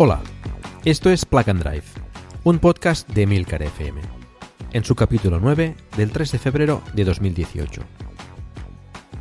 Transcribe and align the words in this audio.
Hola, 0.00 0.20
esto 0.84 1.10
es 1.10 1.24
Plug 1.24 1.50
and 1.50 1.60
Drive, 1.60 1.82
un 2.44 2.60
podcast 2.60 3.08
de 3.08 3.26
Milcar 3.26 3.64
FM, 3.64 4.00
en 4.72 4.84
su 4.84 4.94
capítulo 4.94 5.40
9 5.40 5.74
del 5.96 6.12
3 6.12 6.30
de 6.30 6.38
febrero 6.38 6.82
de 6.94 7.04
2018. 7.04 7.82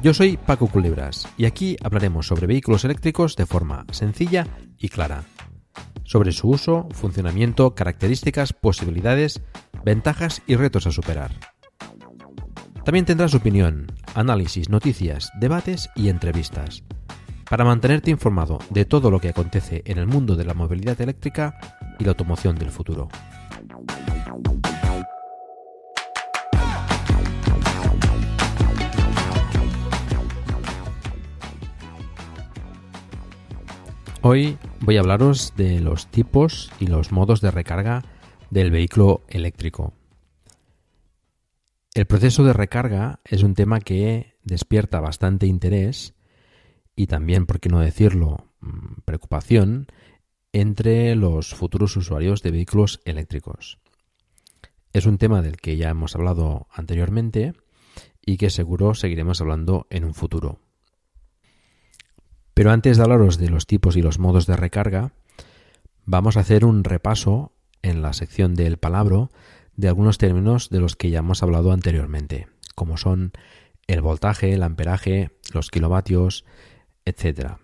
Yo 0.04 0.14
soy 0.14 0.38
Paco 0.38 0.68
Culebras 0.68 1.28
y 1.36 1.46
aquí 1.46 1.78
hablaremos 1.84 2.28
sobre 2.28 2.46
vehículos 2.46 2.86
eléctricos 2.86 3.36
de 3.36 3.48
forma 3.48 3.88
sencilla 3.90 4.46
y 4.78 4.90
clara, 4.90 5.24
sobre 6.04 6.32
su 6.32 6.50
uso, 6.50 6.88
funcionamiento, 6.92 7.74
características, 7.74 8.54
posibilidades, 8.54 9.42
ventajas 9.84 10.44
y 10.46 10.58
retos 10.58 10.86
a 10.86 10.92
superar. 10.92 11.32
También 12.86 13.06
tendrás 13.06 13.34
opinión, 13.34 13.88
análisis, 14.14 14.70
noticias, 14.70 15.32
debates 15.40 15.90
y 15.96 16.10
entrevistas 16.10 16.84
para 17.50 17.64
mantenerte 17.64 18.12
informado 18.12 18.60
de 18.70 18.86
todo 18.86 19.10
lo 19.10 19.20
que 19.20 19.30
acontece 19.30 19.82
en 19.86 19.98
el 19.98 20.08
mundo 20.08 20.36
de 20.36 20.46
la 20.46 20.54
movilidad 20.54 21.00
eléctrica 21.02 21.58
y 22.00 22.04
la 22.04 22.12
automoción 22.12 22.58
del 22.58 22.72
futuro. 22.72 23.08
Hoy 34.22 34.58
voy 34.82 34.98
a 34.98 35.00
hablaros 35.00 35.54
de 35.56 35.80
los 35.80 36.08
tipos 36.08 36.72
y 36.80 36.88
los 36.88 37.12
modos 37.14 37.40
de 37.40 37.52
recarga 37.52 38.04
del 38.50 38.72
vehículo 38.72 39.22
eléctrico. 39.30 39.94
El 41.94 42.06
proceso 42.08 42.44
de 42.44 42.52
recarga 42.52 43.22
es 43.24 43.42
un 43.42 43.54
tema 43.54 43.80
que 43.80 44.36
despierta 44.44 45.00
bastante 45.00 45.48
interés 45.48 46.17
y 46.98 47.06
también, 47.08 47.46
por 47.46 47.62
qué 47.62 47.70
no 47.70 47.80
decirlo, 47.80 48.48
mm, 48.60 49.02
preocupación 49.06 49.88
entre 50.52 51.16
los 51.16 51.54
futuros 51.54 51.96
usuarios 51.96 52.42
de 52.42 52.52
vehículos 52.52 53.00
eléctricos. 53.06 53.78
Es 54.94 55.06
un 55.06 55.20
tema 55.20 55.44
del 55.44 55.58
que 55.58 55.78
ya 55.78 55.90
hemos 55.90 56.16
hablado 56.16 56.68
anteriormente 56.72 57.54
y 58.26 58.38
que 58.38 58.50
seguro 58.50 58.96
seguiremos 58.96 59.40
hablando 59.40 59.86
en 59.92 60.06
un 60.06 60.16
futuro. 60.16 60.60
Pero 62.56 62.72
antes 62.72 62.98
de 62.98 63.04
hablaros 63.04 63.38
de 63.38 63.50
los 63.50 63.68
tipos 63.68 63.96
y 63.96 64.02
los 64.02 64.18
modos 64.18 64.48
de 64.48 64.56
recarga, 64.56 65.14
vamos 66.04 66.36
a 66.36 66.40
hacer 66.40 66.66
un 66.66 66.84
repaso 66.84 67.54
en 67.84 68.02
la 68.02 68.14
sección 68.14 68.56
del 68.56 68.78
palabro 68.78 69.30
de 69.76 69.88
algunos 69.88 70.18
términos 70.18 70.72
de 70.72 70.80
los 70.80 70.96
que 70.96 71.12
ya 71.12 71.20
hemos 71.20 71.44
hablado 71.44 71.72
anteriormente, 71.72 72.48
como 72.74 72.98
son 72.98 73.34
el 73.86 74.02
voltaje, 74.02 74.54
el 74.54 74.64
amperaje, 74.64 75.38
los 75.54 75.70
kilovatios, 75.70 76.44
etc. 77.08 77.58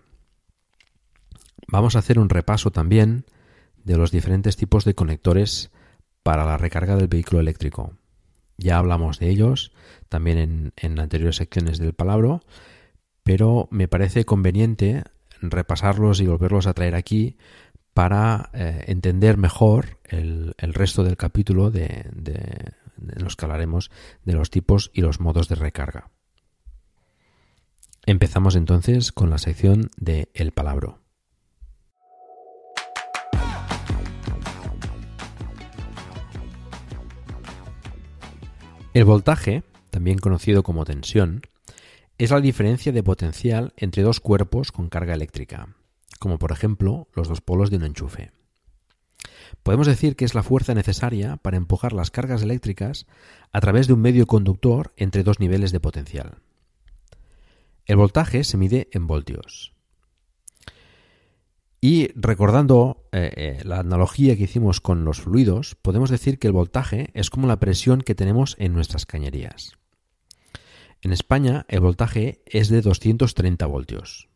Vamos 1.68 1.96
a 1.96 2.00
hacer 2.00 2.18
un 2.18 2.28
repaso 2.28 2.70
también 2.70 3.26
de 3.84 3.96
los 3.96 4.10
diferentes 4.10 4.56
tipos 4.56 4.84
de 4.84 4.94
conectores 4.94 5.70
para 6.22 6.44
la 6.44 6.56
recarga 6.56 6.96
del 6.96 7.08
vehículo 7.08 7.40
eléctrico. 7.40 7.92
Ya 8.56 8.78
hablamos 8.78 9.18
de 9.18 9.28
ellos 9.28 9.72
también 10.08 10.72
en, 10.76 10.98
anteriores 10.98 11.36
secciones 11.36 11.78
del 11.78 11.92
palabra, 11.92 12.40
pero 13.22 13.68
me 13.70 13.88
parece 13.88 14.24
conveniente 14.24 15.02
repasarlos 15.40 16.20
y 16.20 16.26
volverlos 16.26 16.66
a 16.66 16.74
traer 16.74 16.94
aquí 16.94 17.36
para 17.92 18.50
eh, 18.54 18.84
entender 18.86 19.36
mejor 19.36 19.98
el, 20.04 20.54
resto 20.58 21.04
del 21.04 21.16
capítulo 21.16 21.70
de, 21.70 22.06
de, 22.12 22.72
los 22.96 23.36
que 23.36 23.44
hablaremos 23.44 23.90
de 24.24 24.32
los 24.32 24.50
tipos 24.50 24.90
y 24.94 25.02
los 25.02 25.20
modos 25.20 25.48
de 25.48 25.56
recarga. 25.56 26.10
Empezamos 28.06 28.54
entonces 28.54 29.12
con 29.12 29.30
la 29.30 29.38
sección 29.38 29.90
de 29.96 30.28
El 30.34 30.52
Palabro. 30.52 31.00
El 38.92 39.04
voltaje, 39.04 39.62
también 39.88 40.18
conocido 40.18 40.62
como 40.62 40.84
tensión, 40.84 41.40
es 42.18 42.30
la 42.30 42.42
diferencia 42.42 42.92
de 42.92 43.02
potencial 43.02 43.72
entre 43.78 44.02
dos 44.02 44.20
cuerpos 44.20 44.70
con 44.70 44.90
carga 44.90 45.14
eléctrica, 45.14 45.74
como 46.18 46.38
por 46.38 46.52
ejemplo 46.52 47.08
los 47.14 47.26
dos 47.28 47.40
polos 47.40 47.70
de 47.70 47.78
un 47.78 47.84
enchufe. 47.84 48.32
Podemos 49.62 49.86
decir 49.86 50.14
que 50.14 50.26
es 50.26 50.34
la 50.34 50.42
fuerza 50.42 50.74
necesaria 50.74 51.38
para 51.38 51.56
empujar 51.56 51.94
las 51.94 52.10
cargas 52.10 52.42
eléctricas 52.42 53.06
a 53.50 53.60
través 53.60 53.86
de 53.86 53.94
un 53.94 54.02
medio 54.02 54.26
conductor 54.26 54.92
entre 54.98 55.22
dos 55.22 55.40
niveles 55.40 55.72
de 55.72 55.80
potencial. 55.80 56.36
El 57.86 57.96
voltaje 57.96 58.44
se 58.44 58.56
mide 58.56 58.88
en 58.92 59.06
voltios. 59.06 59.74
Y 61.82 62.08
recordando 62.14 63.08
eh, 63.12 63.30
eh, 63.36 63.62
la 63.64 63.80
analogía 63.80 64.36
que 64.36 64.44
hicimos 64.44 64.80
con 64.80 65.04
los 65.04 65.20
fluidos, 65.20 65.74
podemos 65.74 66.08
decir 66.08 66.38
que 66.38 66.46
el 66.46 66.54
voltaje 66.54 67.10
es 67.12 67.28
como 67.28 67.46
la 67.46 67.60
presión 67.60 68.00
que 68.00 68.14
tenemos 68.14 68.56
en 68.58 68.72
nuestras 68.72 69.04
cañerías. 69.04 69.76
En 71.02 71.12
España 71.12 71.66
el 71.68 71.80
voltaje 71.80 72.42
es 72.46 72.70
de 72.70 72.80
230 72.80 73.66
voltios. 73.66 74.28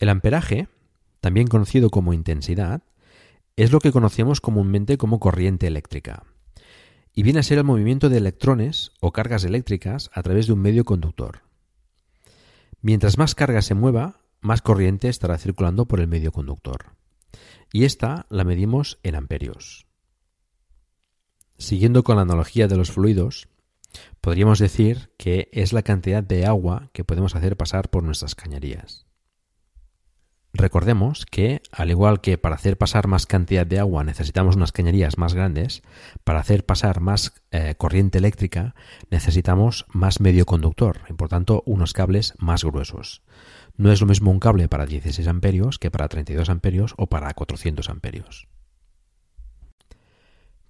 El 0.00 0.08
amperaje, 0.08 0.66
también 1.20 1.46
conocido 1.46 1.90
como 1.90 2.12
intensidad, 2.12 2.82
es 3.54 3.70
lo 3.70 3.78
que 3.78 3.92
conocemos 3.92 4.40
comúnmente 4.40 4.98
como 4.98 5.20
corriente 5.20 5.68
eléctrica 5.68 6.24
y 7.16 7.22
viene 7.22 7.40
a 7.40 7.42
ser 7.42 7.56
el 7.56 7.64
movimiento 7.64 8.10
de 8.10 8.18
electrones 8.18 8.92
o 9.00 9.10
cargas 9.10 9.42
eléctricas 9.42 10.10
a 10.12 10.22
través 10.22 10.46
de 10.46 10.52
un 10.52 10.60
medio 10.60 10.84
conductor. 10.84 11.40
Mientras 12.82 13.16
más 13.16 13.34
carga 13.34 13.62
se 13.62 13.74
mueva, 13.74 14.20
más 14.42 14.60
corriente 14.60 15.08
estará 15.08 15.38
circulando 15.38 15.86
por 15.86 16.00
el 16.00 16.08
medio 16.08 16.30
conductor. 16.30 16.94
Y 17.72 17.84
esta 17.84 18.26
la 18.28 18.44
medimos 18.44 18.98
en 19.02 19.14
amperios. 19.14 19.86
Siguiendo 21.56 22.04
con 22.04 22.16
la 22.16 22.22
analogía 22.22 22.68
de 22.68 22.76
los 22.76 22.92
fluidos, 22.92 23.48
podríamos 24.20 24.58
decir 24.58 25.10
que 25.16 25.48
es 25.52 25.72
la 25.72 25.82
cantidad 25.82 26.22
de 26.22 26.44
agua 26.44 26.90
que 26.92 27.02
podemos 27.02 27.34
hacer 27.34 27.56
pasar 27.56 27.88
por 27.88 28.02
nuestras 28.02 28.34
cañerías. 28.34 29.06
Recordemos 30.56 31.26
que, 31.26 31.62
al 31.72 31.90
igual 31.90 32.20
que 32.20 32.38
para 32.38 32.54
hacer 32.54 32.78
pasar 32.78 33.08
más 33.08 33.26
cantidad 33.26 33.66
de 33.66 33.78
agua 33.78 34.04
necesitamos 34.04 34.56
unas 34.56 34.72
cañerías 34.72 35.18
más 35.18 35.34
grandes, 35.34 35.82
para 36.24 36.40
hacer 36.40 36.64
pasar 36.64 37.00
más 37.00 37.32
eh, 37.50 37.74
corriente 37.76 38.18
eléctrica 38.18 38.74
necesitamos 39.10 39.86
más 39.88 40.20
medio 40.20 40.46
conductor 40.46 41.00
y 41.08 41.12
por 41.12 41.28
tanto 41.28 41.62
unos 41.66 41.92
cables 41.92 42.34
más 42.38 42.64
gruesos. 42.64 43.22
No 43.76 43.92
es 43.92 44.00
lo 44.00 44.06
mismo 44.06 44.30
un 44.30 44.40
cable 44.40 44.68
para 44.68 44.86
16 44.86 45.28
amperios 45.28 45.78
que 45.78 45.90
para 45.90 46.08
32 46.08 46.48
amperios 46.48 46.94
o 46.96 47.08
para 47.08 47.32
400 47.34 47.90
amperios. 47.90 48.48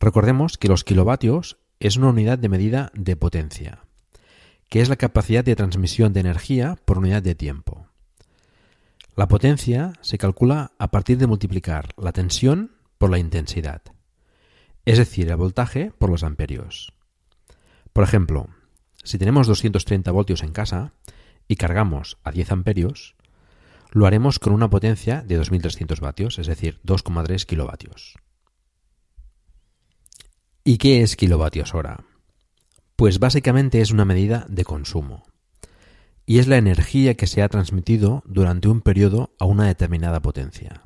Recordemos 0.01 0.59
que 0.59 0.69
los 0.69 0.85
kilovatios 0.85 1.59
es 1.81 1.97
una 1.97 2.09
unidad 2.09 2.39
de 2.39 2.49
medida 2.49 2.91
de 2.95 3.17
potencia, 3.17 3.85
que 4.69 4.81
es 4.81 4.89
la 4.89 4.97
capacidad 4.97 5.45
de 5.45 5.57
transmisión 5.57 6.13
de 6.13 6.21
energía 6.21 6.77
por 6.85 6.99
unidad 6.99 7.23
de 7.23 7.35
tiempo. 7.35 7.87
La 9.17 9.29
potencia 9.29 9.95
se 10.03 10.19
calcula 10.19 10.73
a 10.79 10.91
partir 10.91 11.17
de 11.17 11.27
multiplicar 11.27 11.89
la 11.97 12.13
tensión 12.13 12.73
por 12.99 13.11
la 13.11 13.19
intensidad, 13.19 13.81
es 14.85 14.99
decir, 14.99 15.31
el 15.31 15.37
voltaje 15.37 15.91
por 15.91 16.11
los 16.11 16.23
amperios. 16.23 16.93
Por 17.95 18.05
ejemplo, 18.05 18.51
si 19.03 19.17
tenemos 19.17 19.47
230 19.47 20.11
voltios 20.13 20.43
en 20.43 20.53
casa 20.53 20.93
y 21.49 21.57
cargamos 21.57 22.19
a 22.25 22.31
10 22.31 22.53
amperios, 22.53 23.17
lo 23.91 24.05
haremos 24.05 24.39
con 24.39 24.53
una 24.53 24.69
potencia 24.69 25.23
de 25.23 25.37
2300 25.37 25.99
vatios, 26.01 26.39
es 26.39 26.47
decir, 26.47 26.79
2,3 26.85 27.47
kilovatios. 27.47 28.17
¿Y 30.63 30.77
qué 30.77 31.01
es 31.01 31.17
kilovatios 31.17 31.75
hora? 31.75 32.05
Pues 32.97 33.19
básicamente 33.19 33.81
es 33.81 33.93
una 33.93 34.05
medida 34.05 34.45
de 34.51 34.65
consumo. 34.65 35.25
Y 36.27 36.41
es 36.41 36.49
la 36.49 36.57
energía 36.57 37.15
que 37.15 37.29
se 37.29 37.43
ha 37.43 37.49
transmitido 37.49 38.23
durante 38.27 38.69
un 38.69 38.81
periodo 38.81 39.31
a 39.39 39.45
una 39.45 39.67
determinada 39.67 40.21
potencia. 40.21 40.83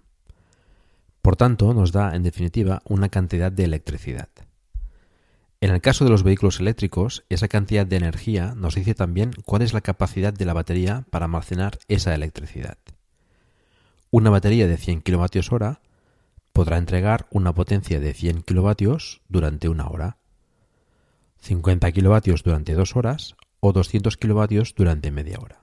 Por 1.23 1.37
tanto, 1.37 1.73
nos 1.73 1.93
da, 1.93 2.15
en 2.15 2.23
definitiva, 2.23 2.83
una 2.85 3.09
cantidad 3.09 3.51
de 3.51 3.65
electricidad. 3.65 4.29
En 5.63 5.71
el 5.71 5.81
caso 5.81 6.05
de 6.05 6.11
los 6.11 6.23
vehículos 6.23 6.61
eléctricos, 6.61 7.25
esa 7.29 7.49
cantidad 7.49 7.87
de 7.87 7.97
energía 7.97 8.55
nos 8.55 8.75
dice 8.75 8.95
también 8.95 9.33
cuál 9.45 9.63
es 9.63 9.73
la 9.73 9.81
capacidad 9.81 10.33
de 10.33 10.45
la 10.45 10.55
batería 10.55 11.05
para 11.11 11.27
almacenar 11.27 11.79
esa 11.89 12.15
electricidad. 12.15 12.79
Una 14.11 14.31
batería 14.31 14.67
de 14.67 14.77
100 14.77 15.03
kWh 15.03 15.79
podrá 16.53 16.79
entregar 16.79 17.27
una 17.31 17.55
potencia 17.55 18.01
de 18.01 18.13
100 18.15 18.43
kW 18.43 18.95
durante 19.29 19.69
una 19.69 19.89
hora, 19.89 20.17
50 21.41 21.93
kW 21.93 22.35
durante 22.45 22.75
dos 22.75 22.97
horas 22.97 23.37
o 23.61 23.73
200 23.73 24.17
kW 24.17 24.63
durante 24.77 25.11
media 25.11 25.39
hora. 25.39 25.61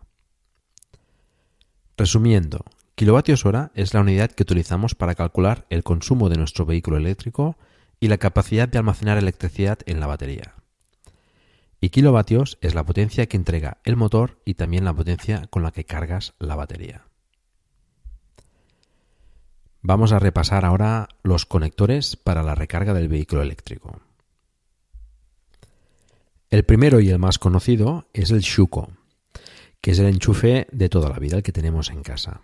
Resumiendo, 1.97 2.63
kilovatios 2.95 3.45
hora 3.45 3.71
es 3.73 3.93
la 3.93 4.01
unidad 4.01 4.31
que 4.31 4.43
utilizamos 4.43 4.95
para 4.95 5.15
calcular 5.15 5.65
el 5.69 5.83
consumo 5.83 6.29
de 6.29 6.37
nuestro 6.37 6.65
vehículo 6.65 6.97
eléctrico 6.97 7.57
y 7.99 8.07
la 8.07 8.17
capacidad 8.17 8.67
de 8.67 8.77
almacenar 8.77 9.17
electricidad 9.17 9.79
en 9.85 9.99
la 9.99 10.07
batería. 10.07 10.53
Y 11.81 11.89
kilovatios 11.89 12.57
es 12.61 12.75
la 12.75 12.85
potencia 12.85 13.27
que 13.27 13.37
entrega 13.37 13.77
el 13.83 13.97
motor 13.97 14.39
y 14.45 14.55
también 14.55 14.85
la 14.85 14.93
potencia 14.93 15.47
con 15.49 15.63
la 15.63 15.71
que 15.71 15.85
cargas 15.85 16.33
la 16.39 16.55
batería. 16.55 17.03
Vamos 19.81 20.11
a 20.11 20.19
repasar 20.19 20.65
ahora 20.65 21.07
los 21.23 21.45
conectores 21.45 22.15
para 22.15 22.43
la 22.43 22.55
recarga 22.55 22.93
del 22.93 23.07
vehículo 23.07 23.41
eléctrico. 23.41 24.01
El 26.49 26.63
primero 26.63 27.01
y 27.01 27.09
el 27.09 27.19
más 27.19 27.39
conocido 27.39 28.07
es 28.13 28.31
el 28.31 28.39
Shuko, 28.39 28.93
que 29.81 29.91
es 29.91 29.99
el 29.99 30.05
enchufe 30.05 30.67
de 30.71 30.87
toda 30.87 31.09
la 31.09 31.19
vida, 31.19 31.35
el 31.35 31.43
que 31.43 31.51
tenemos 31.51 31.89
en 31.89 32.03
casa. 32.03 32.39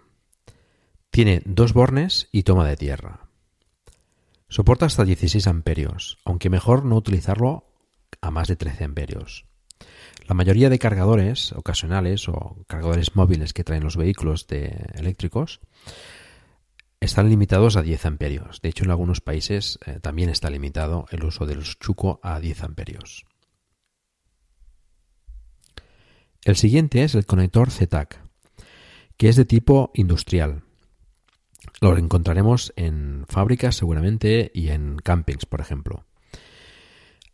Tiene 1.09 1.41
dos 1.45 1.71
bornes 1.71 2.27
y 2.33 2.43
toma 2.43 2.67
de 2.67 2.75
tierra. 2.75 3.21
Soporta 4.49 4.87
hasta 4.87 5.05
16 5.05 5.47
amperios, 5.47 6.17
aunque 6.25 6.49
mejor 6.49 6.83
no 6.83 6.97
utilizarlo 6.97 7.65
a 8.19 8.29
más 8.29 8.49
de 8.49 8.57
13 8.57 8.83
amperios. 8.83 9.45
La 10.27 10.35
mayoría 10.35 10.69
de 10.69 10.79
cargadores 10.79 11.53
ocasionales 11.53 12.27
o 12.27 12.57
cargadores 12.67 13.15
móviles 13.15 13.53
que 13.53 13.63
traen 13.63 13.85
los 13.85 13.95
vehículos 13.95 14.45
eléctricos 14.49 15.61
están 16.99 17.29
limitados 17.29 17.77
a 17.77 17.81
10 17.81 18.05
amperios. 18.05 18.61
De 18.61 18.67
hecho, 18.67 18.83
en 18.83 18.91
algunos 18.91 19.21
países 19.21 19.79
eh, 19.85 19.99
también 20.01 20.29
está 20.29 20.49
limitado 20.49 21.05
el 21.11 21.23
uso 21.23 21.45
del 21.45 21.63
chuco 21.63 22.19
a 22.21 22.41
10 22.41 22.63
amperios. 22.63 23.25
El 26.45 26.57
siguiente 26.57 27.03
es 27.03 27.15
el 27.15 27.25
conector 27.25 27.71
ZTAC, 27.71 28.19
que 29.15 29.29
es 29.29 29.37
de 29.37 29.45
tipo 29.45 29.91
industrial. 29.93 30.63
Lo 31.79 31.97
encontraremos 31.97 32.73
en 32.75 33.23
fábricas 33.29 33.75
seguramente 33.75 34.51
y 34.53 34.67
en 34.67 34.97
campings, 34.97 35.45
por 35.45 35.61
ejemplo. 35.61 36.05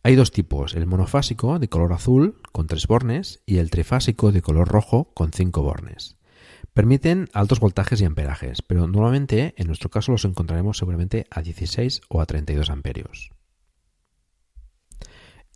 Hay 0.03 0.15
dos 0.15 0.31
tipos, 0.31 0.75
el 0.75 0.85
monofásico 0.85 1.57
de 1.57 1.69
color 1.69 1.93
azul 1.93 2.39
con 2.51 2.67
tres 2.67 2.85
bornes 2.85 3.41
y 3.47 3.57
el 3.57 3.71
trifásico 3.71 4.31
de 4.31 4.43
color 4.43 4.67
rojo 4.67 5.11
con 5.15 5.33
cinco 5.33 5.63
bornes. 5.63 6.17
Permiten 6.75 7.29
altos 7.33 7.59
voltajes 7.59 7.99
y 8.01 8.05
amperajes, 8.05 8.61
pero 8.61 8.87
normalmente 8.87 9.55
en 9.57 9.65
nuestro 9.65 9.89
caso 9.89 10.11
los 10.11 10.23
encontraremos 10.23 10.77
seguramente 10.77 11.25
a 11.31 11.41
16 11.41 12.01
o 12.09 12.21
a 12.21 12.27
32 12.27 12.69
amperios. 12.69 13.31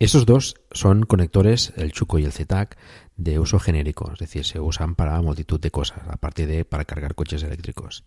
Esos 0.00 0.26
dos 0.26 0.56
son 0.72 1.04
conectores, 1.04 1.72
el 1.76 1.92
Chuco 1.92 2.18
y 2.18 2.24
el 2.24 2.32
ZTAC, 2.32 2.76
de 3.16 3.38
uso 3.38 3.60
genérico, 3.60 4.10
es 4.12 4.18
decir, 4.18 4.44
se 4.44 4.58
usan 4.58 4.96
para 4.96 5.22
multitud 5.22 5.60
de 5.60 5.70
cosas, 5.70 6.00
aparte 6.08 6.48
de 6.48 6.64
para 6.64 6.84
cargar 6.84 7.14
coches 7.14 7.44
eléctricos. 7.44 8.02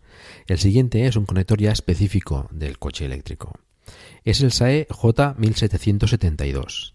El 0.46 0.58
siguiente 0.58 1.06
es 1.06 1.16
un 1.16 1.24
conector 1.24 1.58
ya 1.58 1.72
específico 1.72 2.46
del 2.50 2.78
coche 2.78 3.06
eléctrico. 3.06 3.58
Es 4.24 4.42
el 4.42 4.52
SAE 4.52 4.86
J1772, 4.88 6.92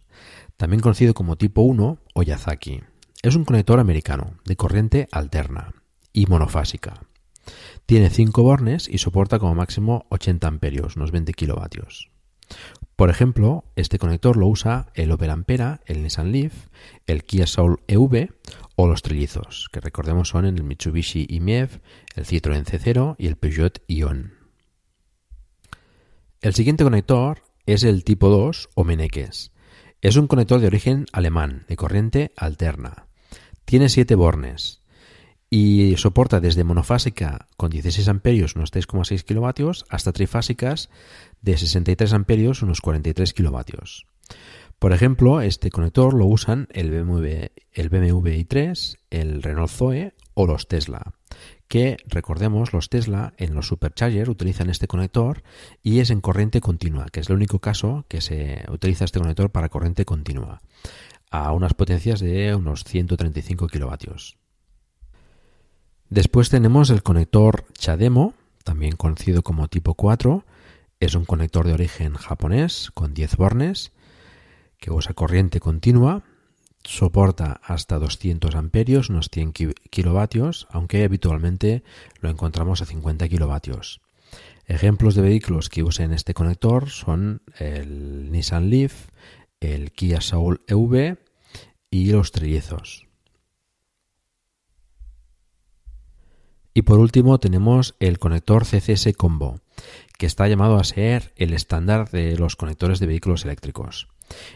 también 0.58 0.82
conocido 0.82 1.16
como 1.16 1.38
tipo 1.38 1.64
1 1.64 1.98
o 2.14 2.24
Yazaki. 2.24 2.84
Es 3.24 3.36
un 3.36 3.46
conector 3.46 3.80
americano 3.80 4.38
de 4.46 4.56
corriente 4.56 5.08
alterna 5.12 5.74
y 6.12 6.28
monofásica. 6.28 7.08
Tiene 7.88 8.12
5 8.12 8.44
bornes 8.44 8.88
y 8.88 9.00
soporta 9.00 9.40
como 9.40 9.56
máximo 9.56 10.06
80 10.10 10.48
amperios, 10.48 10.96
unos 10.96 11.12
20 11.12 11.34
kilovatios. 11.34 12.12
Por 12.96 13.10
ejemplo, 13.10 13.64
este 13.76 13.98
conector 13.98 14.38
lo 14.38 14.48
usa 14.48 14.92
el 14.94 15.12
Opel 15.12 15.32
Ampera, 15.32 15.82
el 15.86 16.04
Nissan 16.04 16.32
Leaf, 16.32 16.68
el 17.08 17.24
Kia 17.24 17.48
Soul 17.48 17.80
EV 17.88 18.30
o 18.76 18.88
los 18.88 19.02
trillizos, 19.02 19.70
que 19.72 19.80
recordemos 19.80 20.30
son 20.30 20.46
el 20.46 20.64
Mitsubishi 20.64 21.26
IMIEV, 21.30 21.82
el 22.16 22.26
Citroën 22.26 22.64
C0 22.66 23.16
y 23.18 23.28
el 23.28 23.36
Peugeot 23.36 23.82
Ion. 23.88 24.34
El 26.42 26.54
siguiente 26.54 26.84
conector 26.84 27.42
es 27.66 27.84
el 27.84 28.04
tipo 28.04 28.30
2 28.30 28.70
o 28.76 28.84
Meneques. 28.84 29.52
Es 30.02 30.16
un 30.16 30.28
conector 30.28 30.60
de 30.60 30.68
origen 30.68 31.06
alemán, 31.14 31.66
de 31.68 31.78
corriente 31.78 32.32
alterna. 32.36 33.08
Tiene 33.66 33.90
7 33.90 34.14
bornes 34.16 34.83
y 35.56 35.96
soporta 35.98 36.40
desde 36.40 36.64
monofásica 36.64 37.46
con 37.58 37.70
16 37.70 38.08
amperios 38.08 38.56
unos 38.56 38.74
3,6 38.74 39.22
kilovatios 39.24 39.86
hasta 39.88 40.12
trifásicas 40.12 40.90
de 41.44 41.60
63 41.60 42.12
amperios 42.14 42.64
unos 42.64 42.82
43 42.82 43.36
kilovatios. 43.36 44.08
Por 44.80 44.94
ejemplo, 44.94 45.42
este 45.42 45.70
conector 45.70 46.16
lo 46.16 46.26
usan 46.26 46.68
el 46.72 46.90
BMW, 46.90 47.52
el 47.72 47.90
BMW 47.90 48.30
i3, 48.30 48.98
el 49.12 49.44
Renault 49.44 49.70
Zoe 49.70 50.16
o 50.34 50.48
los 50.48 50.68
Tesla, 50.68 51.14
que 51.68 51.98
recordemos 52.08 52.74
los 52.74 52.90
Tesla 52.90 53.36
en 53.38 53.54
los 53.54 53.68
supercharger 53.68 54.32
utilizan 54.32 54.72
este 54.72 54.88
conector 54.88 55.44
y 55.84 56.00
es 56.00 56.10
en 56.10 56.22
corriente 56.22 56.62
continua, 56.62 57.06
que 57.12 57.20
es 57.20 57.30
el 57.30 57.36
único 57.36 57.60
caso 57.60 58.06
que 58.08 58.22
se 58.22 58.66
utiliza 58.72 59.06
este 59.06 59.20
conector 59.20 59.52
para 59.52 59.70
corriente 59.70 60.04
continua, 60.04 60.64
a 61.30 61.52
unas 61.52 61.76
potencias 61.76 62.22
de 62.22 62.56
unos 62.56 62.84
135 62.86 63.68
kilovatios. 63.68 64.43
Después 66.10 66.50
tenemos 66.50 66.90
el 66.90 67.04
conector 67.04 67.66
Chademo, 67.74 68.34
también 68.64 68.96
conocido 68.96 69.44
como 69.44 69.68
tipo 69.68 69.96
4. 69.96 70.46
Es 71.00 71.16
un 71.16 71.26
conector 71.26 71.66
de 71.66 71.74
origen 71.74 72.14
japonés 72.14 72.92
con 72.94 73.14
10 73.14 73.36
bornes 73.38 73.92
que 74.78 74.92
usa 74.92 75.14
corriente 75.14 75.60
continua. 75.60 76.24
Soporta 76.84 77.62
hasta 77.64 77.98
200 77.98 78.56
amperios, 78.56 79.10
unos 79.10 79.30
100 79.32 79.54
kilovatios, 79.90 80.68
aunque 80.70 81.04
habitualmente 81.04 81.84
lo 82.20 82.30
encontramos 82.30 82.82
a 82.82 82.86
50 82.86 83.30
kilovatios. 83.30 84.02
Ejemplos 84.66 85.16
de 85.16 85.22
vehículos 85.22 85.70
que 85.70 85.84
usen 85.84 86.14
este 86.14 86.34
conector 86.34 86.90
son 86.90 87.42
el 87.58 88.32
Nissan 88.32 88.70
Leaf, 88.70 89.08
el 89.60 89.92
Kia 89.92 90.22
Soul 90.22 90.62
EV 90.68 91.18
y 91.90 92.12
los 92.12 92.32
trillizos. 92.32 93.08
Y 96.74 96.84
por 96.84 97.00
último 97.00 97.40
tenemos 97.40 97.96
el 98.00 98.20
conector 98.20 98.66
CCS 98.66 99.16
Combo, 99.16 99.60
que 100.18 100.26
está 100.26 100.48
llamado 100.48 100.78
a 100.78 100.84
ser 100.84 101.34
el 101.36 101.54
estándar 101.54 102.10
de 102.10 102.38
los 102.38 102.56
conectores 102.56 103.00
de 103.00 103.08
vehículos 103.08 103.46
eléctricos. 103.46 104.08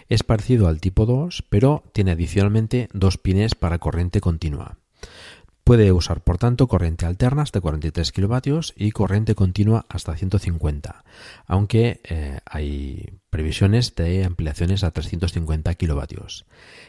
Es 0.09 0.23
parecido 0.23 0.67
al 0.67 0.81
tipo 0.81 1.05
2, 1.05 1.45
pero 1.49 1.83
tiene 1.93 2.11
adicionalmente 2.11 2.89
dos 2.93 3.17
pines 3.17 3.53
para 3.53 3.79
corriente 3.79 4.21
continua. 4.21 4.77
Puede 5.67 5.91
usar, 5.91 6.21
por 6.21 6.37
tanto, 6.37 6.69
corriente 6.69 7.05
alterna 7.05 7.41
hasta 7.41 7.59
43 7.59 8.13
kilovatios 8.13 8.73
y 8.77 8.91
corriente 8.91 9.35
continua 9.35 9.85
hasta 9.89 10.15
150, 10.15 11.03
aunque 11.45 11.99
eh, 12.05 12.39
hay 12.45 13.19
previsiones 13.29 13.93
de 13.93 14.23
ampliaciones 14.23 14.85
a 14.85 14.91
350 14.91 15.73
kilovatios. 15.73 16.45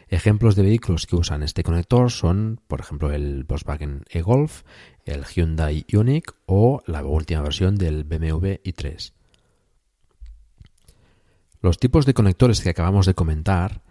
Ejemplos 0.06 0.54
de 0.54 0.62
vehículos 0.62 1.06
que 1.06 1.16
usan 1.16 1.42
este 1.42 1.64
conector 1.64 2.12
son, 2.12 2.60
por 2.68 2.78
ejemplo, 2.78 3.12
el 3.12 3.42
Volkswagen 3.42 4.04
e-Golf, 4.10 4.62
el 5.08 5.24
Hyundai 5.24 5.84
Ioniq 5.88 6.32
o 6.46 6.82
la 6.86 7.04
última 7.04 7.42
versión 7.42 7.76
del 7.76 8.04
BMW 8.04 8.60
i3. 8.62 9.12
Los 11.60 11.78
tipos 11.78 12.06
de 12.06 12.14
conectores 12.14 12.60
que 12.60 12.70
acabamos 12.70 13.06
de 13.06 13.14
comentar, 13.14 13.82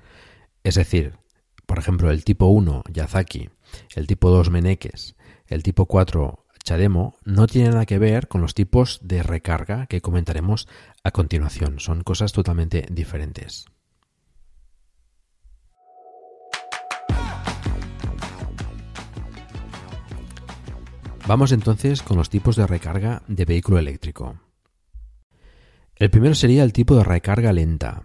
es 0.63 0.75
decir, 0.75 1.17
por 1.65 1.79
ejemplo, 1.79 2.11
el 2.11 2.23
tipo 2.23 2.45
1 2.45 2.83
Yazaki, 2.93 3.49
el 3.95 4.07
tipo 4.07 4.29
2 4.29 4.49
Meneques, 4.49 5.15
el 5.47 5.63
tipo 5.63 5.85
4 5.85 6.45
Chademo, 6.63 7.17
no 7.25 7.47
tienen 7.47 7.71
nada 7.71 7.85
que 7.85 7.99
ver 7.99 8.27
con 8.27 8.41
los 8.41 8.53
tipos 8.53 8.99
de 9.01 9.23
recarga 9.23 9.87
que 9.87 10.01
comentaremos 10.01 10.67
a 11.03 11.11
continuación. 11.11 11.79
Son 11.79 12.03
cosas 12.03 12.31
totalmente 12.31 12.85
diferentes. 12.89 13.65
Vamos 21.27 21.51
entonces 21.51 22.03
con 22.03 22.15
los 22.15 22.29
tipos 22.29 22.55
de 22.55 22.65
recarga 22.65 23.21
de 23.27 23.43
vehículo 23.43 23.77
eléctrico. 23.79 24.39
El 25.97 26.09
primero 26.09 26.33
sería 26.35 26.63
el 26.63 26.71
tipo 26.71 26.95
de 26.95 27.03
recarga 27.03 27.51
lenta. 27.51 28.03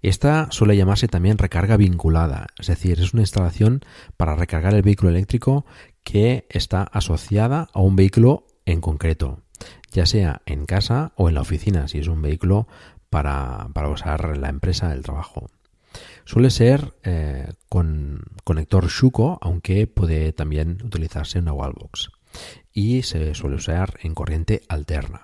Esta 0.00 0.46
suele 0.52 0.76
llamarse 0.76 1.08
también 1.08 1.38
recarga 1.38 1.76
vinculada, 1.76 2.46
es 2.56 2.68
decir, 2.68 3.00
es 3.00 3.14
una 3.14 3.24
instalación 3.24 3.80
para 4.16 4.36
recargar 4.36 4.74
el 4.74 4.82
vehículo 4.82 5.10
eléctrico 5.10 5.66
que 6.04 6.46
está 6.50 6.84
asociada 6.84 7.68
a 7.72 7.80
un 7.80 7.96
vehículo 7.96 8.46
en 8.64 8.80
concreto, 8.80 9.40
ya 9.90 10.06
sea 10.06 10.42
en 10.46 10.64
casa 10.64 11.14
o 11.16 11.28
en 11.28 11.34
la 11.34 11.40
oficina, 11.40 11.88
si 11.88 11.98
es 11.98 12.06
un 12.06 12.22
vehículo 12.22 12.68
para, 13.10 13.66
usar 13.90 14.36
la 14.36 14.50
empresa, 14.50 14.92
el 14.92 15.02
trabajo. 15.02 15.50
Suele 16.24 16.50
ser 16.50 16.94
eh, 17.02 17.54
con 17.68 18.22
conector 18.44 18.86
Shuko, 18.86 19.38
aunque 19.40 19.88
puede 19.88 20.32
también 20.32 20.78
utilizarse 20.84 21.40
una 21.40 21.52
wallbox. 21.52 22.10
Y 22.72 23.02
se 23.02 23.34
suele 23.34 23.56
usar 23.56 23.98
en 24.02 24.14
corriente 24.14 24.62
alterna. 24.68 25.22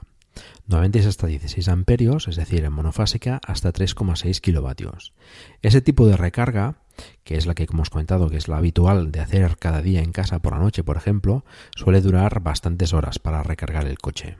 Nuevamente 0.66 0.98
es 0.98 1.06
hasta 1.06 1.26
16 1.26 1.68
amperios, 1.68 2.28
es 2.28 2.36
decir, 2.36 2.64
en 2.64 2.72
monofásica 2.72 3.40
hasta 3.46 3.72
3,6 3.72 4.40
kilovatios. 4.40 5.14
Ese 5.62 5.80
tipo 5.80 6.06
de 6.06 6.16
recarga, 6.16 6.82
que 7.24 7.36
es 7.36 7.46
la 7.46 7.54
que 7.54 7.66
hemos 7.70 7.90
comentado 7.90 8.28
que 8.28 8.36
es 8.36 8.48
la 8.48 8.58
habitual 8.58 9.10
de 9.10 9.20
hacer 9.20 9.56
cada 9.56 9.82
día 9.82 10.02
en 10.02 10.12
casa 10.12 10.40
por 10.40 10.52
la 10.52 10.58
noche, 10.58 10.84
por 10.84 10.96
ejemplo, 10.96 11.44
suele 11.74 12.00
durar 12.00 12.40
bastantes 12.40 12.92
horas 12.92 13.18
para 13.18 13.42
recargar 13.42 13.86
el 13.86 13.98
coche. 13.98 14.36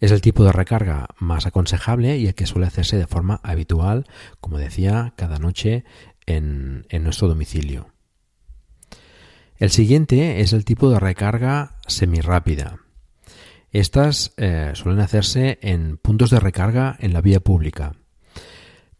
Es 0.00 0.12
el 0.12 0.20
tipo 0.20 0.44
de 0.44 0.52
recarga 0.52 1.08
más 1.18 1.46
aconsejable 1.46 2.18
y 2.18 2.28
el 2.28 2.34
que 2.34 2.46
suele 2.46 2.68
hacerse 2.68 2.96
de 2.96 3.06
forma 3.06 3.40
habitual, 3.42 4.06
como 4.40 4.58
decía, 4.58 5.12
cada 5.16 5.38
noche 5.38 5.84
en, 6.26 6.86
nuestro 7.02 7.26
domicilio. 7.26 7.88
El 9.58 9.70
siguiente 9.70 10.40
es 10.40 10.52
el 10.52 10.64
tipo 10.64 10.88
de 10.88 11.00
recarga 11.00 11.78
semirápida. 11.88 12.78
Estas 13.72 14.32
eh, 14.36 14.70
suelen 14.74 15.00
hacerse 15.00 15.58
en 15.62 15.96
puntos 15.98 16.30
de 16.30 16.38
recarga 16.38 16.96
en 17.00 17.12
la 17.12 17.20
vía 17.20 17.40
pública. 17.40 17.96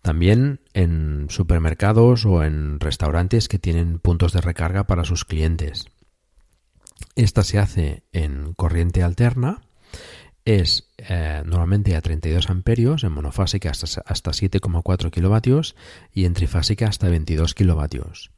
También 0.02 0.60
en 0.74 1.26
supermercados 1.30 2.26
o 2.26 2.42
en 2.42 2.80
restaurantes 2.80 3.46
que 3.46 3.60
tienen 3.60 4.00
puntos 4.00 4.32
de 4.32 4.40
recarga 4.40 4.84
para 4.88 5.04
sus 5.04 5.24
clientes. 5.24 5.86
Esta 7.14 7.44
se 7.44 7.60
hace 7.60 8.02
en 8.12 8.52
corriente 8.54 9.04
alterna. 9.04 9.62
Es 10.44 10.90
eh, 10.98 11.42
normalmente 11.46 11.94
a 11.94 12.00
32 12.00 12.50
amperios, 12.50 13.04
en 13.04 13.12
monofásica 13.12 13.70
hasta, 13.70 14.02
hasta 14.04 14.30
7,4 14.32 15.10
kilovatios 15.12 15.76
y 16.12 16.24
en 16.24 16.34
trifásica 16.34 16.88
hasta 16.88 17.08
22 17.08 17.54
kilovatios. 17.54 18.32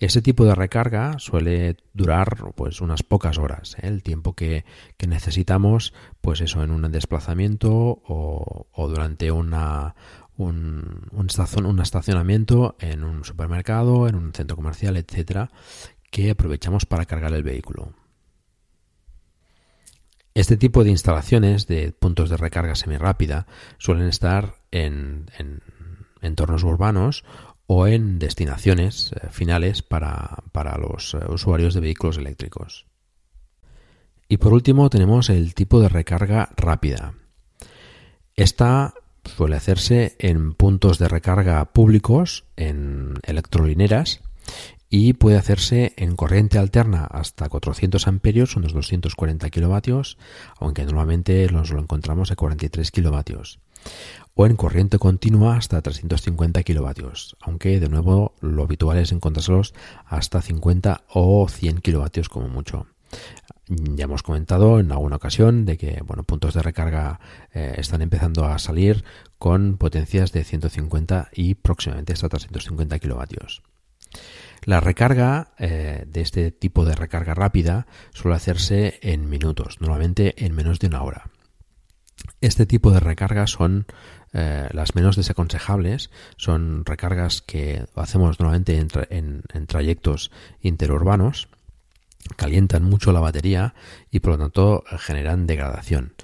Ese 0.00 0.20
tipo 0.20 0.44
de 0.44 0.54
recarga 0.54 1.18
suele 1.18 1.76
durar 1.92 2.52
pues 2.54 2.80
unas 2.80 3.02
pocas 3.02 3.38
horas, 3.38 3.76
¿eh? 3.78 3.86
el 3.86 4.02
tiempo 4.02 4.34
que, 4.34 4.64
necesitamos, 5.06 5.94
pues 6.20 6.40
eso, 6.40 6.62
en 6.62 6.70
un 6.70 6.90
desplazamiento 6.90 7.70
o, 7.72 8.66
durante 8.88 9.30
una, 9.30 9.94
un, 10.36 11.08
un, 11.12 11.80
estacionamiento 11.80 12.76
en 12.80 13.04
un 13.04 13.24
supermercado, 13.24 14.08
en 14.08 14.16
un 14.16 14.32
centro 14.32 14.56
comercial, 14.56 14.96
etcétera, 14.96 15.50
que 16.10 16.30
aprovechamos 16.30 16.84
para 16.84 17.04
cargar 17.04 17.32
el 17.32 17.42
vehículo. 17.42 17.92
Este 20.34 20.56
tipo 20.56 20.82
de 20.82 20.90
instalaciones 20.90 21.66
de 21.66 21.92
puntos 21.92 22.30
de 22.30 22.38
recarga 22.38 22.74
semirápida 22.74 23.46
suelen 23.78 24.08
estar 24.08 24.54
en, 24.70 25.26
en 25.38 25.60
entornos 26.22 26.62
urbanos 26.64 27.24
o 27.66 27.86
en 27.86 28.18
destinaciones 28.18 29.12
eh, 29.12 29.28
finales 29.30 29.82
para, 29.82 30.42
los 30.78 31.14
eh, 31.14 31.18
usuarios 31.28 31.74
de 31.74 31.80
vehículos 31.80 32.18
eléctricos. 32.18 32.86
Y 34.28 34.38
por 34.38 34.52
último 34.52 34.88
tenemos 34.90 35.30
el 35.30 35.54
tipo 35.54 35.80
de 35.80 35.88
recarga 35.88 36.50
rápida. 36.56 37.14
Esta 38.34 38.94
suele 39.24 39.56
hacerse 39.56 40.16
en 40.18 40.54
puntos 40.54 40.98
de 40.98 41.08
recarga 41.08 41.64
públicos, 41.66 42.44
en 42.56 43.14
electrolineras, 43.24 44.20
y 44.88 45.14
puede 45.14 45.36
hacerse 45.36 45.92
en 45.96 46.16
corriente 46.16 46.58
alterna 46.58 47.04
hasta 47.04 47.48
400 47.48 48.06
amperios, 48.08 48.56
unos 48.56 48.72
240 48.72 49.48
kilovatios, 49.50 50.18
aunque 50.58 50.84
normalmente 50.84 51.46
nos 51.50 51.70
lo 51.70 51.80
encontramos 51.80 52.30
a 52.30 52.36
43 52.36 52.90
kilovatios 52.90 53.60
o 54.34 54.46
en 54.46 54.56
corriente 54.56 54.98
continua 54.98 55.56
hasta 55.56 55.82
350 55.82 56.62
kilovatios, 56.62 57.36
aunque 57.40 57.80
de 57.80 57.88
nuevo 57.88 58.34
lo 58.40 58.62
habitual 58.62 58.98
es 58.98 59.12
encontrárselos 59.12 59.74
hasta 60.06 60.40
50 60.40 61.04
o 61.08 61.48
100 61.48 61.80
kilovatios 61.80 62.28
como 62.28 62.48
mucho. 62.48 62.86
Ya 63.68 64.04
hemos 64.04 64.22
comentado 64.22 64.80
en 64.80 64.90
alguna 64.90 65.16
ocasión 65.16 65.64
de 65.64 65.78
que 65.78 66.02
bueno, 66.04 66.24
puntos 66.24 66.54
de 66.54 66.62
recarga 66.62 67.20
eh, 67.54 67.74
están 67.78 68.02
empezando 68.02 68.44
a 68.44 68.58
salir 68.58 69.04
con 69.38 69.76
potencias 69.76 70.32
de 70.32 70.44
150 70.44 71.28
y 71.32 71.54
próximamente 71.54 72.12
hasta 72.12 72.28
350 72.28 72.98
kilovatios. 72.98 73.62
La 74.64 74.80
recarga 74.80 75.54
eh, 75.58 76.04
de 76.06 76.20
este 76.20 76.50
tipo 76.52 76.84
de 76.84 76.94
recarga 76.94 77.34
rápida 77.34 77.86
suele 78.12 78.36
hacerse 78.36 78.98
en 79.02 79.28
minutos, 79.28 79.80
normalmente 79.80 80.44
en 80.44 80.54
menos 80.54 80.78
de 80.78 80.86
una 80.88 81.02
hora. 81.02 81.30
Este 82.40 82.66
tipo 82.66 82.92
de 82.92 83.00
recargas 83.00 83.50
son 83.50 83.86
eh, 84.32 84.68
las 84.72 84.94
menos 84.94 85.16
desaconsejables, 85.16 86.10
son 86.36 86.84
recargas 86.84 87.42
que 87.42 87.84
hacemos 87.94 88.40
normalmente 88.40 88.78
en, 88.78 89.42
en, 89.52 89.66
trayectos 89.66 90.30
interurbanos, 90.60 91.48
calientan 92.36 92.84
mucho 92.84 93.12
la 93.12 93.20
batería 93.20 93.74
y 94.10 94.20
por 94.20 94.32
lo 94.32 94.38
tanto 94.38 94.84
generan 94.98 95.46
degradación 95.46 96.14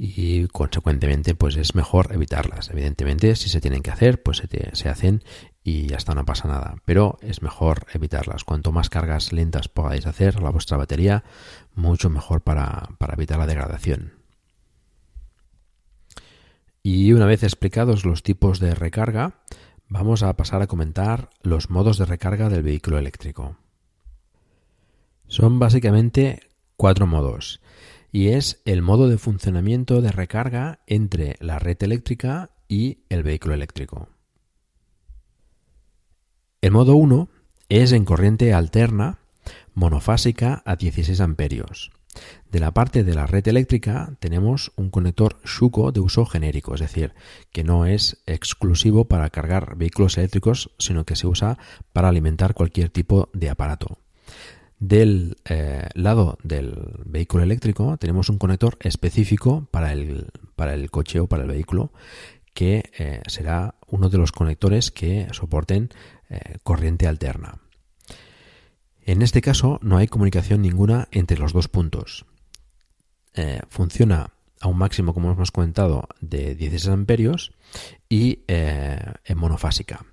y 0.00 0.46
consecuentemente 0.46 1.34
pues 1.34 1.56
es 1.56 1.74
mejor 1.74 2.12
evitarlas. 2.12 2.70
Evidentemente 2.70 3.34
si 3.34 3.48
se 3.48 3.60
tienen 3.60 3.82
que 3.82 3.90
hacer 3.90 4.22
pues 4.22 4.36
se, 4.36 4.48
se, 4.76 4.88
hacen 4.88 5.24
y 5.64 5.92
hasta 5.92 6.14
no 6.14 6.24
pasa 6.24 6.46
nada, 6.46 6.76
pero 6.84 7.18
es 7.20 7.42
mejor 7.42 7.86
evitarlas. 7.92 8.44
Cuanto 8.44 8.70
más 8.70 8.90
cargas 8.90 9.32
lentas 9.32 9.66
podáis 9.66 10.06
hacer 10.06 10.36
a 10.36 10.40
la 10.40 10.50
vuestra 10.50 10.76
batería, 10.76 11.24
mucho 11.74 12.08
mejor 12.10 12.42
para, 12.42 12.90
para 12.98 13.14
evitar 13.14 13.38
la 13.38 13.46
degradación. 13.46 14.17
Y 16.82 17.12
una 17.12 17.26
vez 17.26 17.42
explicados 17.42 18.04
los 18.04 18.22
tipos 18.22 18.60
de 18.60 18.74
recarga, 18.74 19.40
vamos 19.88 20.22
a 20.22 20.34
pasar 20.36 20.62
a 20.62 20.66
comentar 20.66 21.30
los 21.42 21.70
modos 21.70 21.98
de 21.98 22.06
recarga 22.06 22.48
del 22.48 22.62
vehículo 22.62 22.98
eléctrico. 22.98 23.56
Son 25.26 25.58
básicamente 25.58 26.40
cuatro 26.76 27.06
modos 27.06 27.60
y 28.12 28.28
es 28.28 28.62
el 28.64 28.82
modo 28.82 29.08
de 29.08 29.18
funcionamiento 29.18 30.00
de 30.00 30.12
recarga 30.12 30.80
entre 30.86 31.36
la 31.40 31.58
red 31.58 31.82
eléctrica 31.82 32.50
y 32.68 33.04
el 33.08 33.22
vehículo 33.22 33.54
eléctrico. 33.54 34.08
El 36.60 36.72
modo 36.72 36.96
1 36.96 37.28
es 37.68 37.92
en 37.92 38.04
corriente 38.04 38.54
alterna 38.54 39.18
monofásica 39.74 40.62
a 40.64 40.76
16 40.76 41.20
amperios. 41.20 41.92
De 42.50 42.60
la 42.60 42.72
parte 42.72 43.04
de 43.04 43.14
la 43.14 43.26
red 43.26 43.46
eléctrica 43.46 44.16
tenemos 44.20 44.72
un 44.76 44.90
conector 44.90 45.40
Shuko 45.44 45.92
de 45.92 46.00
uso 46.00 46.24
genérico, 46.24 46.74
es 46.74 46.80
decir, 46.80 47.14
que 47.52 47.64
no 47.64 47.84
es 47.86 48.22
exclusivo 48.26 49.06
para 49.06 49.30
cargar 49.30 49.76
vehículos 49.76 50.16
eléctricos, 50.16 50.70
sino 50.78 51.04
que 51.04 51.16
se 51.16 51.26
usa 51.26 51.58
para 51.92 52.08
alimentar 52.08 52.54
cualquier 52.54 52.88
tipo 52.88 53.28
de 53.34 53.50
aparato. 53.50 53.98
Del 54.78 55.36
eh, 55.44 55.88
lado 55.94 56.38
del 56.42 57.02
vehículo 57.04 57.42
eléctrico 57.42 57.96
tenemos 57.98 58.28
un 58.28 58.38
conector 58.38 58.78
específico 58.80 59.66
para 59.70 59.92
el, 59.92 60.28
para 60.54 60.74
el 60.74 60.90
coche 60.90 61.18
o 61.18 61.26
para 61.26 61.42
el 61.42 61.48
vehículo 61.48 61.92
que 62.54 62.90
eh, 62.98 63.22
será 63.26 63.74
uno 63.88 64.08
de 64.08 64.18
los 64.18 64.32
conectores 64.32 64.90
que 64.90 65.28
soporten 65.32 65.90
eh, 66.30 66.58
corriente 66.62 67.06
alterna. 67.06 67.60
En 69.08 69.22
este 69.22 69.40
caso 69.40 69.78
no 69.80 69.96
hay 69.96 70.06
comunicación 70.06 70.60
ninguna 70.60 71.08
entre 71.12 71.38
los 71.38 71.54
dos 71.54 71.66
puntos. 71.66 72.26
Eh, 73.32 73.62
funciona 73.70 74.34
a 74.60 74.68
un 74.68 74.76
máximo, 74.76 75.14
como 75.14 75.32
hemos 75.32 75.50
comentado, 75.50 76.06
de 76.20 76.54
16 76.54 76.92
amperios 76.92 77.52
y 78.10 78.40
eh, 78.48 79.00
en 79.24 79.38
monofásica. 79.38 80.04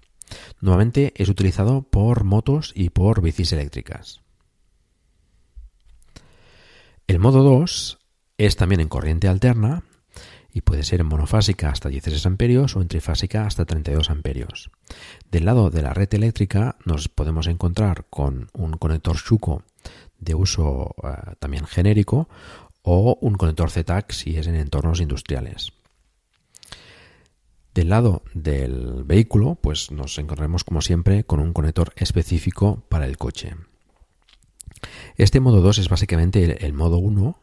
Nuevamente 0.61 1.11
es 1.17 1.27
utilizado 1.27 1.81
por 1.81 2.23
motos 2.23 2.71
y 2.73 2.89
por 2.89 3.21
bicis 3.21 3.51
eléctricas. 3.51 4.21
El 7.05 7.19
modo 7.19 7.43
2 7.43 7.99
es 8.37 8.55
también 8.55 8.79
en 8.79 8.87
corriente 8.87 9.27
alterna 9.27 9.83
y 10.55 10.61
puede 10.61 10.83
ser 10.83 11.03
monofásica 11.03 11.69
hasta 11.69 11.89
16 11.89 12.25
amperios 12.25 12.77
o 12.77 12.87
trifásica 12.87 13.45
hasta 13.45 13.65
32 13.65 14.09
amperios. 14.09 14.71
Del 15.29 15.43
lado 15.43 15.69
de 15.69 15.81
la 15.81 15.93
red 15.93 16.07
eléctrica 16.13 16.77
nos 16.85 17.09
podemos 17.09 17.47
encontrar 17.47 18.05
con 18.09 18.47
un 18.53 18.71
conector 18.77 19.17
Shuko 19.17 19.63
de 20.17 20.33
uso 20.33 20.95
eh, 21.03 21.33
también 21.39 21.65
genérico 21.65 22.29
o 22.83 23.17
un 23.19 23.35
conector 23.35 23.69
ZTAC 23.69 24.13
si 24.13 24.37
es 24.37 24.47
en 24.47 24.55
entornos 24.55 25.01
industriales. 25.01 25.73
Del 27.73 27.89
lado 27.89 28.23
del 28.33 29.03
vehículo, 29.03 29.55
pues 29.55 29.91
nos 29.91 30.17
encontraremos 30.17 30.63
como 30.63 30.81
siempre 30.81 31.25
con 31.25 31.41
un 31.41 31.51
conector 31.51 31.91
específico 31.97 32.85
para 32.87 33.07
el 33.07 33.17
coche. 33.17 33.57
Este 35.17 35.41
modo 35.41 35.59
2 35.59 35.79
es 35.79 35.89
básicamente 35.89 36.45
el, 36.45 36.63
el 36.63 36.71
modo 36.71 36.97
1 36.97 37.39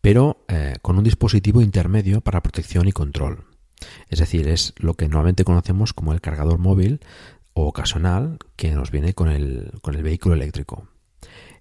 pero 0.00 0.44
eh, 0.48 0.76
con 0.82 0.98
un 0.98 1.04
dispositivo 1.04 1.62
intermedio 1.62 2.20
para 2.20 2.42
protección 2.42 2.88
y 2.88 2.92
control. 2.92 3.44
Es 4.08 4.18
decir, 4.18 4.48
es 4.48 4.74
lo 4.76 4.94
que 4.94 5.08
normalmente 5.08 5.44
conocemos 5.44 5.92
como 5.92 6.12
el 6.12 6.20
cargador 6.20 6.58
móvil 6.58 7.00
o 7.52 7.66
ocasional 7.66 8.38
que 8.56 8.72
nos 8.72 8.90
viene 8.90 9.14
con 9.14 9.28
el, 9.28 9.72
con 9.82 9.94
el 9.94 10.02
vehículo 10.02 10.34
eléctrico. 10.34 10.88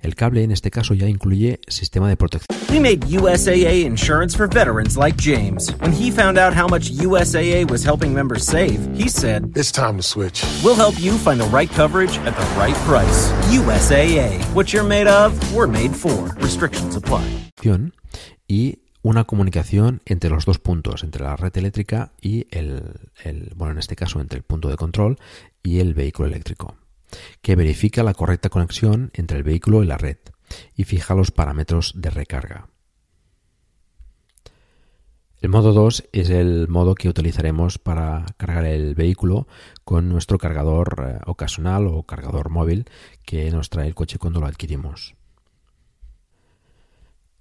El 0.03 0.15
cable 0.15 0.43
en 0.43 0.51
este 0.51 0.69
caso 0.69 0.93
ya 0.93 1.07
incluye 1.07 1.61
sistema 1.67 2.09
de 2.09 2.17
protección. 2.17 2.59
We 2.69 2.79
made 2.79 3.05
USAA 3.07 3.85
insurance 3.85 4.35
for 4.35 4.47
veterans 4.47 4.97
like 4.97 5.15
James. 5.17 5.71
When 5.79 5.93
he 5.93 6.11
found 6.11 6.37
out 6.37 6.53
how 6.53 6.67
much 6.67 6.91
USAA 6.91 7.69
was 7.71 7.85
helping 7.85 8.13
members 8.13 8.43
save, 8.43 8.79
he 8.97 9.07
said, 9.07 9.55
It's 9.55 9.71
time 9.71 9.95
to 9.95 10.03
switch. 10.03 10.43
We'll 10.61 10.75
help 10.75 10.99
you 10.99 11.17
find 11.17 11.39
the 11.39 11.47
right 11.55 11.69
coverage 11.69 12.17
at 12.25 12.35
the 12.35 12.45
right 12.59 12.75
price. 12.85 13.31
USAA. 13.49 14.43
What 14.53 14.73
you're 14.73 14.83
made 14.83 15.07
of, 15.07 15.31
we're 15.53 15.67
made 15.67 15.95
for. 15.95 16.35
Restrictions 16.41 16.97
apply. 16.97 17.23
Y 18.45 18.79
una 19.03 19.23
comunicación 19.23 20.01
entre 20.05 20.29
los 20.29 20.43
dos 20.45 20.59
puntos, 20.59 21.03
entre 21.03 21.23
la 21.23 21.37
red 21.37 21.55
eléctrica 21.57 22.11
y 22.21 22.45
el, 22.51 22.83
el, 23.23 23.53
bueno, 23.55 23.71
en 23.71 23.79
este 23.79 23.95
caso 23.95 24.19
entre 24.19 24.37
el 24.37 24.43
punto 24.43 24.67
de 24.67 24.75
control 24.75 25.17
y 25.61 25.79
el 25.79 25.93
vehículo 25.93 26.27
eléctrico 26.27 26.75
que 27.41 27.55
verifica 27.55 28.03
la 28.03 28.13
correcta 28.13 28.49
conexión 28.49 29.11
entre 29.13 29.37
el 29.37 29.43
vehículo 29.43 29.83
y 29.83 29.87
la 29.87 29.97
red 29.97 30.17
y 30.75 30.83
fija 30.83 31.15
los 31.15 31.31
parámetros 31.31 31.93
de 31.95 32.09
recarga. 32.09 32.67
El 35.43 35.49
modo 35.49 35.73
2 35.73 36.05
es 36.13 36.29
el 36.29 36.69
modo 36.69 36.95
que 36.95 37.09
utilizaremos 37.09 37.77
para 37.77 38.25
cargar 38.37 38.65
el 38.65 38.95
vehículo 38.95 39.45
con 39.83 40.07
nuestro 40.07 40.37
cargador 40.37 41.03
eh, 41.05 41.19
ocasional 41.25 41.87
o 41.87 42.03
cargador 42.03 42.49
móvil 42.49 42.85
que 43.25 43.51
nos 43.51 43.69
trae 43.69 43.87
el 43.87 43.93
coche 43.93 44.17
cuando 44.17 44.39
lo 44.39 44.45
adquirimos. 44.45 45.15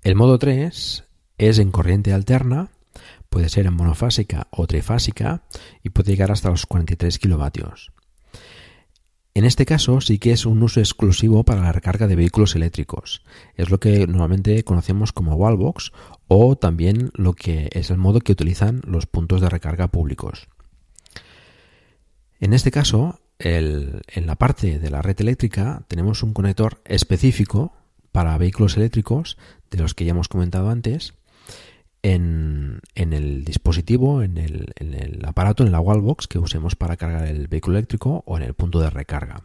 El 0.03 0.17
modo 0.17 0.37
3 0.41 1.05
es 1.39 1.59
en 1.61 1.71
corriente 1.71 2.13
alterna, 2.13 2.71
puede 3.29 3.49
ser 3.49 3.67
en 3.67 3.75
monofásica 3.75 4.49
o 4.51 4.67
trifásica 4.67 5.45
y 5.85 5.91
puede 5.91 6.11
llegar 6.11 6.33
hasta 6.33 6.51
los 6.51 6.67
43 6.67 7.21
kilovatios. 7.21 7.93
En 9.35 9.47
este 9.47 9.65
caso 9.65 10.03
sí 10.03 10.19
que 10.19 10.33
es 10.33 10.45
un 10.45 10.63
uso 10.63 10.81
exclusivo 10.81 11.43
para 11.43 11.63
la 11.63 11.73
recarga 11.73 12.07
de 12.07 12.17
vehículos 12.17 12.55
eléctricos. 12.55 13.25
Es 13.55 13.71
lo 13.71 13.81
que 13.81 14.07
normalmente 14.07 14.63
conocemos 14.63 15.13
como 15.13 15.37
wallbox 15.37 15.93
o 16.29 16.57
también 16.57 17.11
lo 17.15 17.33
que 17.33 17.71
es 17.73 17.91
el 17.91 17.97
modo 17.97 18.21
que 18.21 18.33
utilizan 18.33 18.83
los 18.85 19.07
puntos 19.07 19.41
de 19.41 19.49
recarga 19.49 19.89
públicos. 19.89 20.49
En 22.41 22.53
este 22.53 22.71
caso, 22.71 23.21
en 23.39 24.27
la 24.27 24.37
parte 24.37 24.79
de 24.79 24.91
la 24.91 25.01
red 25.01 25.19
eléctrica 25.21 25.85
tenemos 25.89 26.23
un 26.23 26.35
conector 26.35 26.83
específico 26.85 27.73
para 28.13 28.37
vehículos 28.37 28.77
eléctricos 28.77 29.39
de 29.71 29.79
los 29.79 29.95
que 29.95 30.05
ya 30.05 30.11
hemos 30.11 30.29
comentado 30.29 30.69
antes 30.69 31.15
en, 32.03 32.81
el 32.95 33.45
dispositivo, 33.45 34.23
en 34.23 34.37
el, 34.39 35.23
aparato, 35.25 35.65
en 35.65 35.73
la 35.73 35.81
wallbox 35.81 36.27
que 36.27 36.39
usemos 36.39 36.77
para 36.77 36.97
cargar 36.97 37.27
el 37.27 37.49
vehículo 37.49 37.79
eléctrico 37.79 38.23
o 38.27 38.37
en 38.37 38.43
el 38.43 38.55
punto 38.55 38.81
de 38.81 38.91
recarga. 38.91 39.43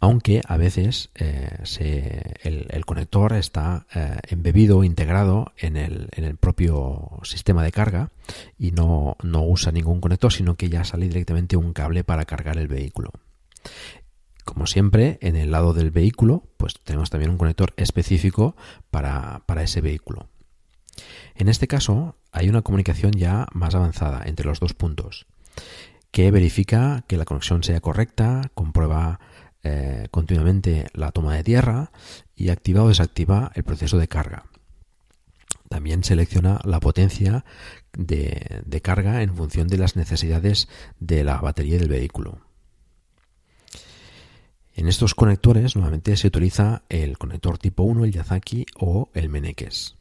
Aunque 0.00 0.40
a 0.48 0.56
veces 0.56 1.10
eh, 1.14 2.34
el, 2.42 2.84
conector 2.84 3.34
está 3.34 3.86
eh, 3.94 4.16
embebido, 4.28 4.82
integrado 4.82 5.52
en 5.56 5.76
el, 5.76 6.08
propio 6.40 7.20
sistema 7.22 7.62
de 7.62 7.70
carga 7.70 8.10
y 8.58 8.72
no, 8.72 9.16
no 9.22 9.44
usa 9.44 9.70
ningún 9.70 10.00
conector, 10.00 10.32
sino 10.32 10.56
que 10.56 10.68
ya 10.68 10.82
sale 10.82 11.06
directamente 11.06 11.56
un 11.56 11.72
cable 11.72 12.02
para 12.02 12.24
cargar 12.24 12.58
el 12.58 12.66
vehículo. 12.66 13.10
Como 14.44 14.66
siempre, 14.66 15.18
en 15.20 15.36
el 15.36 15.52
lado 15.52 15.72
del 15.72 15.92
vehículo, 15.92 16.48
pues 16.56 16.74
tenemos 16.82 17.10
también 17.10 17.30
un 17.30 17.38
conector 17.38 17.72
específico 17.76 18.56
para 18.90 19.62
ese 19.62 19.80
vehículo. 19.80 20.31
En 21.34 21.48
este 21.48 21.68
caso, 21.68 22.16
hay 22.30 22.48
una 22.48 22.62
comunicación 22.62 23.12
ya 23.12 23.46
más 23.52 23.74
avanzada 23.74 24.22
entre 24.26 24.46
los 24.46 24.60
dos 24.60 24.74
puntos, 24.74 25.26
que 26.10 26.30
verifica 26.30 27.04
que 27.08 27.16
la 27.16 27.24
conexión 27.24 27.62
sea 27.62 27.80
correcta, 27.80 28.50
comprueba 28.54 29.20
eh, 29.64 30.08
continuamente 30.10 30.86
la 30.92 31.12
toma 31.12 31.34
de 31.34 31.44
tierra 31.44 31.92
y 32.34 32.48
activa 32.48 32.82
o 32.82 32.88
desactiva 32.88 33.52
el 33.54 33.64
proceso 33.64 33.98
de 33.98 34.08
carga. 34.08 34.44
También 35.68 36.04
selecciona 36.04 36.60
la 36.64 36.80
potencia 36.80 37.44
de, 37.92 38.80
carga 38.82 39.22
en 39.22 39.34
función 39.34 39.68
de 39.68 39.78
las 39.78 39.96
necesidades 39.96 40.68
de 41.00 41.24
la 41.24 41.38
batería 41.40 41.78
del 41.78 41.88
vehículo. 41.88 42.40
En 44.74 44.88
estos 44.88 45.14
conectores 45.14 45.76
normalmente 45.76 46.16
se 46.16 46.26
utiliza 46.26 46.82
el 46.88 47.16
conector 47.16 47.56
tipo 47.56 47.84
1, 47.84 48.04
el 48.04 48.12
Yazaki 48.12 48.66
o 48.78 49.10
el 49.14 49.28
Meneques. 49.28 49.96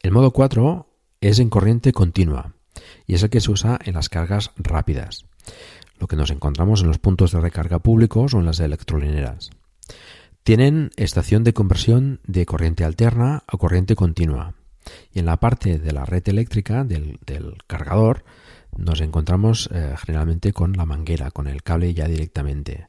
El 0.00 0.12
modo 0.12 0.30
4 0.30 0.86
es 1.20 1.40
en 1.40 1.50
corriente 1.50 1.92
continua 1.92 2.54
y 3.06 3.14
es 3.14 3.22
el 3.24 3.30
que 3.30 3.40
se 3.40 3.50
usa 3.50 3.78
en 3.84 3.94
las 3.94 4.08
cargas 4.08 4.52
rápidas, 4.56 5.26
lo 5.98 6.06
que 6.06 6.14
nos 6.14 6.30
encontramos 6.30 6.82
en 6.82 6.86
los 6.86 6.98
puntos 6.98 7.32
de 7.32 7.40
recarga 7.40 7.80
públicos 7.80 8.32
o 8.32 8.38
en 8.38 8.46
las 8.46 8.60
electrolineras. 8.60 9.50
Tienen 10.44 10.92
estación 10.96 11.42
de 11.42 11.52
conversión 11.52 12.20
de 12.24 12.46
corriente 12.46 12.84
alterna 12.84 13.42
a 13.48 13.56
corriente 13.56 13.96
continua 13.96 14.54
y 15.12 15.18
en 15.18 15.26
la 15.26 15.38
parte 15.38 15.80
de 15.80 15.92
la 15.92 16.04
red 16.04 16.26
eléctrica 16.28 16.84
del, 16.84 17.18
cargador 17.66 18.24
nos 18.76 19.00
encontramos 19.00 19.68
eh, 19.72 19.94
generalmente 19.98 20.52
con 20.52 20.74
la 20.74 20.86
manguera, 20.86 21.32
con 21.32 21.48
el 21.48 21.64
cable 21.64 21.92
ya 21.92 22.06
directamente. 22.06 22.86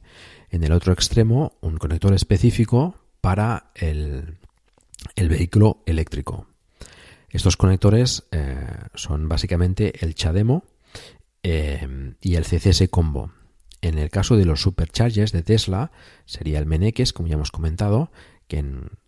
En 0.50 0.62
el 0.62 0.70
otro 0.72 0.92
extremo, 0.92 1.54
un 1.60 1.76
conector 1.76 2.14
específico 2.14 2.94
para 3.20 3.72
el 3.74 4.38
vehículo 5.16 5.82
eléctrico. 5.86 6.49
Estos 7.30 7.56
conectores 7.56 8.24
eh, 8.32 8.66
son 8.94 9.28
básicamente 9.28 10.04
el 10.04 10.14
CHAdeMO 10.14 10.64
eh, 11.42 12.14
y 12.20 12.34
el 12.34 12.44
CCS 12.44 12.88
Combo. 12.90 13.32
En 13.82 13.98
el 13.98 14.10
caso 14.10 14.36
de 14.36 14.44
los 14.44 14.60
superchargers 14.60 15.32
de 15.32 15.42
Tesla 15.42 15.90
sería 16.26 16.58
el 16.58 16.66
Meneques, 16.66 17.12
como 17.12 17.28
ya 17.28 17.34
hemos 17.34 17.50
comentado, 17.50 18.10
que, 18.46 18.64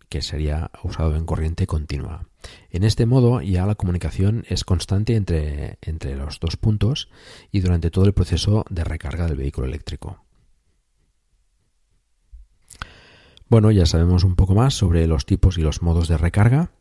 que 0.09 0.21
sería 0.21 0.71
usado 0.83 1.15
en 1.15 1.25
corriente 1.25 1.67
continua. 1.67 2.27
En 2.71 2.83
este 2.83 3.05
modo 3.05 3.41
ya 3.41 3.65
la 3.65 3.75
comunicación 3.75 4.45
es 4.47 4.63
constante 4.63 5.15
entre, 5.15 5.77
entre 5.81 6.15
los 6.15 6.39
dos 6.39 6.57
puntos 6.57 7.09
y 7.51 7.59
durante 7.59 7.91
todo 7.91 8.05
el 8.05 8.13
proceso 8.13 8.65
de 8.69 8.83
recarga 8.83 9.27
del 9.27 9.37
vehículo 9.37 9.67
eléctrico. 9.67 10.23
Bueno, 13.47 13.69
ya 13.69 13.85
sabemos 13.85 14.23
un 14.23 14.35
poco 14.35 14.55
más 14.55 14.73
sobre 14.73 15.05
los 15.05 15.25
tipos 15.25 15.57
y 15.57 15.61
los 15.61 15.81
modos 15.83 16.07
de 16.07 16.17
recarga. 16.17 16.71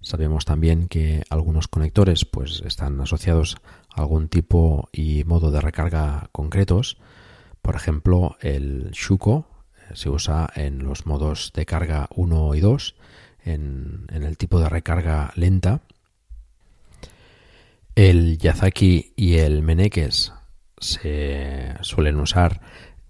Sabemos 0.00 0.44
también 0.44 0.86
que 0.86 1.24
algunos 1.28 1.66
conectores 1.66 2.24
pues, 2.24 2.62
están 2.64 3.00
asociados 3.00 3.56
a 3.90 4.02
algún 4.02 4.28
tipo 4.28 4.88
y 4.92 5.24
modo 5.24 5.50
de 5.50 5.60
recarga 5.60 6.28
concretos. 6.30 6.98
Por 7.62 7.74
ejemplo, 7.74 8.36
el 8.40 8.92
Shuko 8.92 9.48
eh, 9.76 9.94
se 9.94 10.08
usa 10.08 10.48
en 10.54 10.84
los 10.84 11.06
modos 11.06 11.52
de 11.54 11.66
carga 11.66 12.08
1 12.14 12.54
y 12.54 12.60
2, 12.60 12.94
en, 13.44 14.06
el 14.12 14.36
tipo 14.36 14.60
de 14.60 14.68
recarga 14.68 15.32
lenta. 15.34 15.80
El 17.96 18.38
Yazaki 18.38 19.14
y 19.16 19.38
el 19.38 19.62
Menekes 19.62 20.32
se 20.78 21.74
suelen 21.80 22.20
usar 22.20 22.60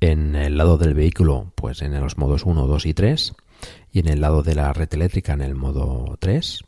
en 0.01 0.35
el 0.35 0.57
lado 0.57 0.79
del 0.79 0.95
vehículo, 0.95 1.53
pues 1.55 1.83
en 1.83 2.01
los 2.01 2.17
modos 2.17 2.47
1, 2.47 2.67
2 2.67 2.87
y 2.87 2.95
3, 2.95 3.35
y 3.93 3.99
en 3.99 4.09
el 4.09 4.23
lado 4.23 4.43
de 4.43 4.55
la 4.55 4.73
red 4.73 4.89
eléctrica 4.95 5.35
en 5.35 5.43
el 5.43 5.55
modo 5.55 6.17
3 6.19 6.65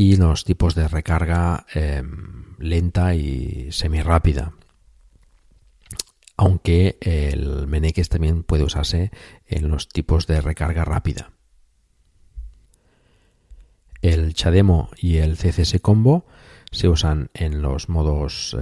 y 0.00 0.16
los 0.16 0.44
tipos 0.44 0.74
de 0.74 0.88
recarga 0.88 1.66
em, 1.74 2.56
lenta 2.58 3.14
y 3.14 3.70
semi-rápida. 3.70 4.54
Aunque 6.38 6.96
el 7.02 7.66
Meneques 7.66 8.08
también 8.08 8.42
puede 8.42 8.64
usarse 8.64 9.10
en 9.46 9.68
los 9.68 9.90
tipos 9.90 10.26
de 10.26 10.40
recarga 10.40 10.86
rápida. 10.86 11.32
El 14.00 14.32
Chademo 14.32 14.88
y 14.96 15.18
el 15.18 15.36
CCS 15.36 15.80
Combo 15.82 16.24
se 16.70 16.88
usan 16.88 17.28
en 17.34 17.60
los 17.60 17.90
modos 17.90 18.56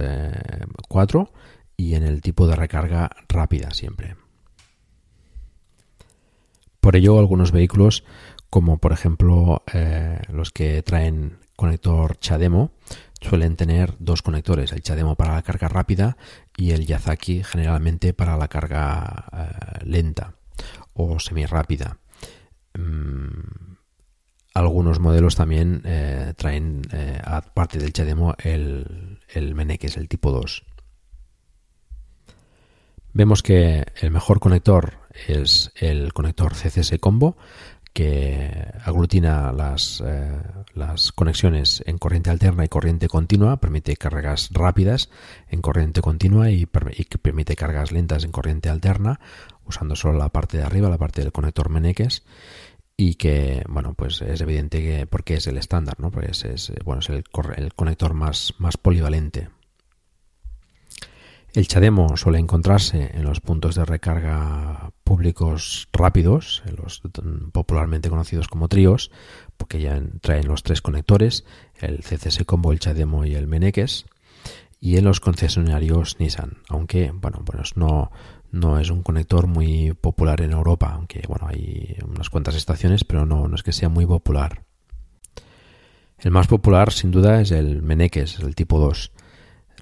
4 0.89 1.21
eh, 1.21 1.39
y 1.77 1.95
en 1.95 2.03
el 2.03 2.21
tipo 2.21 2.47
de 2.47 2.57
recarga 2.57 3.11
rápida 3.29 3.71
siempre. 3.71 4.17
Por 6.81 6.97
ello, 6.97 7.17
algunos 7.17 7.53
vehículos 7.53 8.03
como 8.49 8.77
por 8.77 8.91
ejemplo 8.91 9.63
eh, 9.73 10.21
los 10.29 10.51
que 10.51 10.81
traen 10.81 11.37
conector 11.55 12.17
CHAdeMO 12.17 12.71
suelen 13.21 13.55
tener 13.55 13.95
dos 13.99 14.21
conectores, 14.21 14.71
el 14.71 14.81
CHAdeMO 14.81 15.15
para 15.15 15.35
la 15.35 15.41
carga 15.41 15.67
rápida 15.67 16.17
y 16.55 16.71
el 16.71 16.85
Yazaki 16.85 17.43
generalmente 17.43 18.13
para 18.13 18.37
la 18.37 18.47
carga 18.47 19.25
eh, 19.33 19.85
lenta 19.85 20.35
o 20.93 21.19
semi 21.19 21.45
rápida. 21.45 21.97
Mm, 22.77 23.75
algunos 24.53 24.99
modelos 24.99 25.35
también 25.35 25.81
eh, 25.85 26.33
traen, 26.35 26.81
aparte 27.23 27.77
del 27.77 27.93
CHAdeMO, 27.93 28.35
el, 28.39 29.19
el 29.29 29.53
Meneques, 29.53 29.95
el 29.95 30.09
tipo 30.09 30.31
2. 30.31 30.65
Vemos 33.13 33.41
que 33.41 33.85
el 34.01 34.11
mejor 34.11 34.39
conector 34.39 34.93
es 35.27 35.71
el 35.75 36.13
conector 36.13 36.53
CCS 36.53 36.99
Combo, 36.99 37.37
que 37.93 38.71
aglutina 38.83 39.51
las, 39.51 40.01
eh, 40.05 40.41
las 40.73 41.11
conexiones 41.11 41.83
en 41.85 41.97
corriente 41.97 42.29
alterna 42.29 42.65
y 42.65 42.69
corriente 42.69 43.07
continua, 43.07 43.57
permite 43.57 43.97
cargas 43.97 44.49
rápidas 44.51 45.09
en 45.49 45.61
corriente 45.61 46.01
continua 46.01 46.49
y, 46.49 46.65
permite 46.65 47.55
cargas 47.55 47.91
lentas 47.91 48.23
en 48.23 48.31
corriente 48.31 48.69
alterna, 48.69 49.19
usando 49.65 49.95
solo 49.95 50.17
la 50.17 50.29
parte 50.29 50.57
de 50.57 50.63
arriba, 50.63 50.89
la 50.89 50.97
parte 50.97 51.21
del 51.21 51.31
conector 51.31 51.69
Meneques 51.69 52.23
y 52.97 53.15
que 53.15 53.63
bueno 53.69 53.93
pues 53.93 54.21
es 54.21 54.41
evidente 54.41 54.81
que 54.81 55.07
porque 55.07 55.35
es 55.35 55.47
el 55.47 55.57
estándar 55.57 55.97
no 56.01 56.11
pues 56.11 56.43
es 56.43 56.73
bueno 56.83 56.99
es 56.99 57.09
el, 57.09 57.23
el 57.55 57.73
conector 57.73 58.13
más 58.13 58.53
más 58.57 58.75
polivalente 58.75 59.47
el 61.53 61.67
Chademo 61.67 62.15
suele 62.15 62.39
encontrarse 62.39 63.11
en 63.13 63.23
los 63.23 63.39
puntos 63.39 63.75
de 63.75 63.85
recarga 63.85 64.91
públicos 65.03 65.87
rápidos, 65.91 66.61
en 66.65 66.75
los 66.75 67.01
popularmente 67.51 68.09
conocidos 68.09 68.47
como 68.47 68.67
tríos, 68.67 69.11
porque 69.57 69.81
ya 69.81 69.99
traen 70.21 70.47
los 70.47 70.63
tres 70.63 70.81
conectores, 70.81 71.45
el 71.79 72.03
CCS 72.03 72.45
Combo, 72.45 72.71
el 72.71 72.79
Chademo 72.79 73.25
y 73.25 73.35
el 73.35 73.47
Meneques, 73.47 74.05
y 74.79 74.97
en 74.97 75.05
los 75.05 75.19
concesionarios 75.19 76.19
Nissan, 76.19 76.59
aunque 76.69 77.11
bueno, 77.11 77.43
pues 77.43 77.75
no, 77.75 78.11
es 78.79 78.89
un 78.91 79.01
conector 79.01 79.47
muy 79.47 79.93
popular 79.93 80.41
en 80.41 80.51
Europa, 80.51 80.93
aunque 80.93 81.23
bueno, 81.27 81.47
hay 81.47 81.97
unas 82.07 82.29
cuantas 82.29 82.55
estaciones, 82.55 83.03
pero 83.03 83.25
no, 83.25 83.47
no 83.47 83.55
es 83.55 83.63
que 83.63 83.73
sea 83.73 83.89
muy 83.89 84.05
popular. 84.05 84.63
El 86.19 86.31
más 86.31 86.47
popular 86.47 86.91
sin 86.91 87.11
duda 87.11 87.41
es 87.41 87.51
el 87.51 87.81
Meneques, 87.81 88.39
el 88.39 88.53
tipo 88.53 88.79
2 88.79 89.11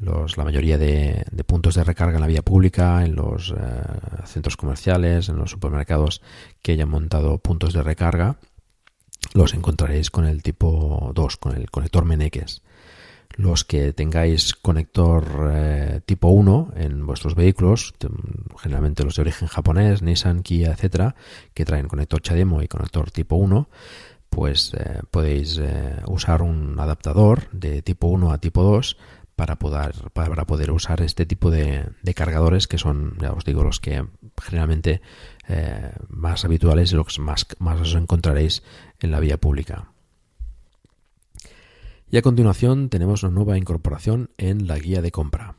la 0.02 0.44
mayoría 0.44 0.78
de, 0.78 1.26
puntos 1.46 1.76
de 1.76 1.84
recarga 1.84 2.16
en 2.16 2.22
la 2.22 2.28
vía 2.28 2.42
pública, 2.42 3.04
en 3.04 3.16
los 3.16 3.52
eh, 3.52 3.56
centros 4.26 4.58
comerciales, 4.58 5.30
en 5.30 5.38
los 5.38 5.52
supermercados 5.52 6.22
que 6.62 6.74
hayan 6.74 6.90
montado 6.90 7.38
puntos 7.40 7.74
de 7.74 7.84
recarga, 7.84 8.38
los 9.34 9.54
encontraréis 9.54 10.12
con 10.12 10.26
el 10.26 10.44
tipo 10.44 11.12
2, 11.16 11.38
con 11.38 11.56
el 11.56 11.70
conector 11.72 12.06
Meneques. 12.06 12.62
Los 13.36 13.66
que 13.66 13.94
tengáis 13.94 14.54
conector 14.56 15.52
eh, 15.54 16.02
tipo 16.06 16.30
1 16.30 16.74
en 16.76 17.06
vuestros 17.06 17.36
vehículos, 17.36 17.94
generalmente 18.58 19.04
los 19.04 19.16
de 19.16 19.22
origen 19.22 19.48
japonés, 19.48 20.02
Nissan, 20.02 20.44
Kia, 20.44 20.72
etcétera, 20.72 21.16
que 21.54 21.66
traen 21.66 21.88
conector 21.88 22.22
CHAdeMO 22.22 22.62
y 22.62 22.68
conector 22.68 23.12
tipo 23.12 23.36
1, 23.36 23.70
pues 24.30 24.74
eh, 24.74 25.02
podéis 25.12 25.60
usar 26.08 26.42
un 26.42 26.80
adaptador 26.80 27.50
de 27.52 27.82
tipo 27.82 28.08
1 28.08 28.32
a 28.32 28.38
tipo 28.40 28.64
2 28.64 28.98
para 29.38 29.58
poder, 29.58 29.94
para 30.14 30.48
poder 30.48 30.72
usar 30.72 31.02
este 31.02 31.28
tipo 31.28 31.52
de, 31.52 31.92
cargadores 32.16 32.68
que 32.68 32.80
son, 32.80 33.16
ya 33.22 33.32
os 33.34 33.46
digo, 33.46 33.64
los 33.64 33.80
que 33.80 34.04
generalmente 34.42 35.00
eh, 35.48 35.92
más 36.10 36.44
habituales 36.44 36.92
y 36.92 36.96
los 36.96 37.20
más, 37.20 37.46
más 37.60 37.80
os 37.80 37.94
encontraréis 37.94 38.64
en 39.00 39.12
la 39.12 39.20
vía 39.20 39.38
pública. 39.38 39.92
Y 42.10 42.18
a 42.18 42.24
continuación 42.24 42.90
tenemos 42.90 43.22
una 43.22 43.32
nueva 43.32 43.60
incorporación 43.60 44.32
en 44.40 44.66
la 44.66 44.80
guía 44.80 45.04
de 45.04 45.12
compra. 45.12 45.56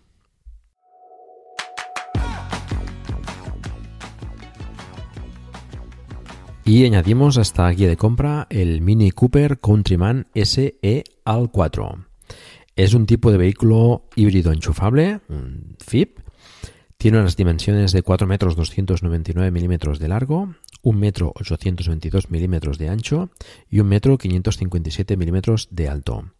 Y 6.64 6.84
añadimos 6.84 7.38
a 7.38 7.42
esta 7.42 7.70
guía 7.70 7.88
de 7.88 7.96
compra 7.96 8.48
el 8.50 8.80
Mini 8.82 9.12
Cooper 9.12 9.60
Countryman 9.60 10.26
SE 10.34 11.04
Al 11.24 11.50
4. 11.52 12.07
Es 12.78 12.94
un 12.94 13.06
tipo 13.06 13.32
de 13.32 13.38
vehículo 13.38 14.04
híbrido 14.14 14.52
enchufable, 14.52 15.20
un 15.28 15.74
FIP. 15.84 16.20
Tiene 16.96 17.18
unas 17.18 17.36
dimensiones 17.36 17.90
de 17.90 18.02
4 18.02 18.28
metros 18.28 18.54
299 18.54 19.50
milímetros 19.50 19.98
de 19.98 20.06
largo, 20.06 20.54
1 20.82 20.96
metro 20.96 21.32
822 21.34 22.30
milímetros 22.30 22.78
de 22.78 22.88
ancho 22.88 23.30
y 23.68 23.80
1 23.80 23.88
metro 23.88 24.16
557 24.16 25.16
milímetros 25.16 25.66
de 25.72 25.88
alto. 25.88 26.30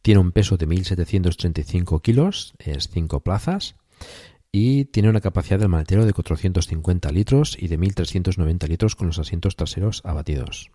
Tiene 0.00 0.20
un 0.20 0.30
peso 0.30 0.56
de 0.56 0.68
1.735 0.68 2.00
kilos, 2.02 2.54
es 2.60 2.88
5 2.88 3.18
plazas, 3.24 3.74
y 4.52 4.84
tiene 4.84 5.08
una 5.08 5.20
capacidad 5.20 5.58
del 5.58 5.70
maletero 5.70 6.06
de 6.06 6.12
450 6.12 7.10
litros 7.10 7.56
y 7.60 7.66
de 7.66 7.80
1.390 7.80 8.68
litros 8.68 8.94
con 8.94 9.08
los 9.08 9.18
asientos 9.18 9.56
traseros 9.56 10.02
abatidos. 10.04 10.70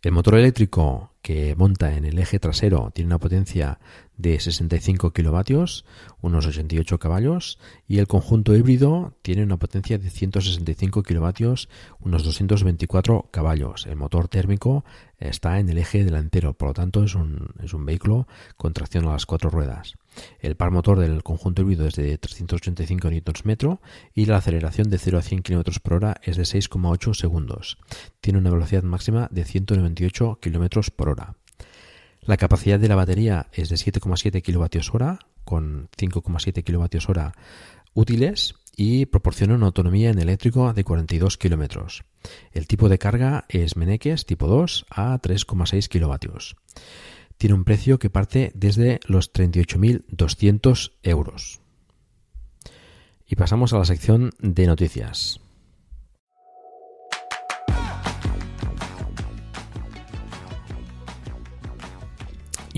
El 0.00 0.12
motor 0.12 0.36
eléctrico 0.36 1.10
que 1.22 1.54
monta 1.56 1.96
en 1.96 2.04
el 2.04 2.18
eje 2.18 2.38
trasero 2.38 2.90
tiene 2.94 3.08
una 3.08 3.18
potencia 3.18 3.78
de 4.18 4.38
65 4.40 5.12
kilovatios, 5.12 5.84
unos 6.20 6.46
88 6.46 6.98
caballos, 6.98 7.58
y 7.86 7.98
el 7.98 8.08
conjunto 8.08 8.54
híbrido 8.54 9.14
tiene 9.22 9.44
una 9.44 9.58
potencia 9.58 9.96
de 9.96 10.10
165 10.10 11.02
kilovatios, 11.04 11.68
unos 12.00 12.24
224 12.24 13.28
caballos. 13.30 13.86
El 13.86 13.96
motor 13.96 14.28
térmico 14.28 14.84
está 15.18 15.60
en 15.60 15.68
el 15.68 15.78
eje 15.78 16.04
delantero, 16.04 16.54
por 16.54 16.68
lo 16.68 16.74
tanto 16.74 17.04
es 17.04 17.14
un, 17.14 17.48
es 17.62 17.72
un 17.74 17.86
vehículo 17.86 18.26
con 18.56 18.72
tracción 18.72 19.06
a 19.06 19.12
las 19.12 19.24
cuatro 19.24 19.50
ruedas. 19.50 19.94
El 20.40 20.56
par 20.56 20.72
motor 20.72 20.98
del 20.98 21.22
conjunto 21.22 21.62
híbrido 21.62 21.86
es 21.86 21.94
de 21.94 22.18
385 22.18 23.08
Nm 23.10 23.78
y 24.14 24.26
la 24.26 24.38
aceleración 24.38 24.90
de 24.90 24.98
0 24.98 25.18
a 25.18 25.22
100 25.22 25.42
km 25.42 25.80
por 25.80 25.94
hora 25.94 26.20
es 26.22 26.36
de 26.36 26.42
6,8 26.42 27.14
segundos. 27.14 27.78
Tiene 28.20 28.40
una 28.40 28.50
velocidad 28.50 28.82
máxima 28.82 29.28
de 29.30 29.44
198 29.44 30.38
km 30.40 30.90
por 30.90 31.07
hora. 31.08 31.34
La 32.22 32.36
capacidad 32.36 32.78
de 32.78 32.88
la 32.88 32.94
batería 32.94 33.48
es 33.52 33.68
de 33.68 33.76
7,7 33.76 34.42
kWh 34.42 35.18
con 35.44 35.88
5,7 35.96 36.62
kWh 36.62 37.32
útiles 37.94 38.54
y 38.76 39.06
proporciona 39.06 39.54
una 39.54 39.66
autonomía 39.66 40.10
en 40.10 40.20
eléctrico 40.20 40.72
de 40.72 40.84
42 40.84 41.36
km. 41.36 42.04
El 42.52 42.66
tipo 42.66 42.88
de 42.88 42.98
carga 42.98 43.44
es 43.48 43.76
Meneques 43.76 44.24
tipo 44.24 44.46
2 44.46 44.86
a 44.90 45.20
3,6 45.20 45.88
kW. 45.88 46.36
Tiene 47.38 47.54
un 47.54 47.64
precio 47.64 47.98
que 47.98 48.10
parte 48.10 48.52
desde 48.54 49.00
los 49.06 49.32
38.200 49.32 50.92
euros. 51.02 51.60
Y 53.26 53.36
pasamos 53.36 53.72
a 53.72 53.78
la 53.78 53.84
sección 53.84 54.30
de 54.38 54.66
noticias. 54.66 55.40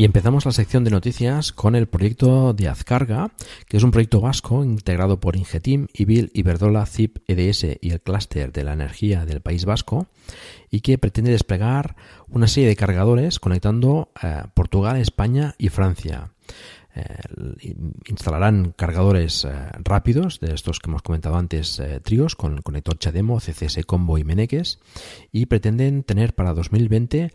Y 0.00 0.04
empezamos 0.06 0.46
la 0.46 0.52
sección 0.52 0.82
de 0.82 0.90
noticias 0.90 1.52
con 1.52 1.74
el 1.74 1.86
proyecto 1.86 2.54
de 2.54 2.68
Azcarga, 2.68 3.32
que 3.68 3.76
es 3.76 3.82
un 3.82 3.90
proyecto 3.90 4.22
vasco 4.22 4.64
integrado 4.64 5.20
por 5.20 5.36
Ingetim, 5.36 5.88
Ibil, 5.92 6.30
Iberdrola, 6.32 6.86
ZIP, 6.86 7.18
EDS 7.28 7.76
y 7.82 7.90
el 7.90 8.00
clúster 8.00 8.50
de 8.50 8.64
la 8.64 8.72
energía 8.72 9.26
del 9.26 9.42
País 9.42 9.66
Vasco 9.66 10.06
y 10.70 10.80
que 10.80 10.96
pretende 10.96 11.32
desplegar 11.32 11.96
una 12.30 12.48
serie 12.48 12.70
de 12.70 12.76
cargadores 12.76 13.38
conectando 13.40 14.10
eh, 14.22 14.44
Portugal, 14.54 14.96
España 14.96 15.54
y 15.58 15.68
Francia. 15.68 16.30
Eh, 16.94 17.68
instalarán 18.08 18.72
cargadores 18.74 19.44
eh, 19.44 19.50
rápidos 19.84 20.40
de 20.40 20.54
estos 20.54 20.80
que 20.80 20.88
hemos 20.88 21.02
comentado 21.02 21.36
antes, 21.36 21.80
tríos 22.04 22.36
con 22.36 22.62
conector 22.62 22.98
CHAdeMO, 22.98 23.38
CCS 23.38 23.84
Combo 23.84 24.16
y 24.16 24.24
Meneques 24.24 24.78
y 25.30 25.44
pretenden 25.44 26.04
tener 26.04 26.34
para 26.34 26.54
2020 26.54 27.32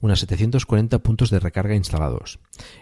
unas 0.00 0.20
740 0.20 0.98
puntos 1.00 1.30
de 1.30 1.40
recarga 1.40 1.74
instalados. 1.74 2.38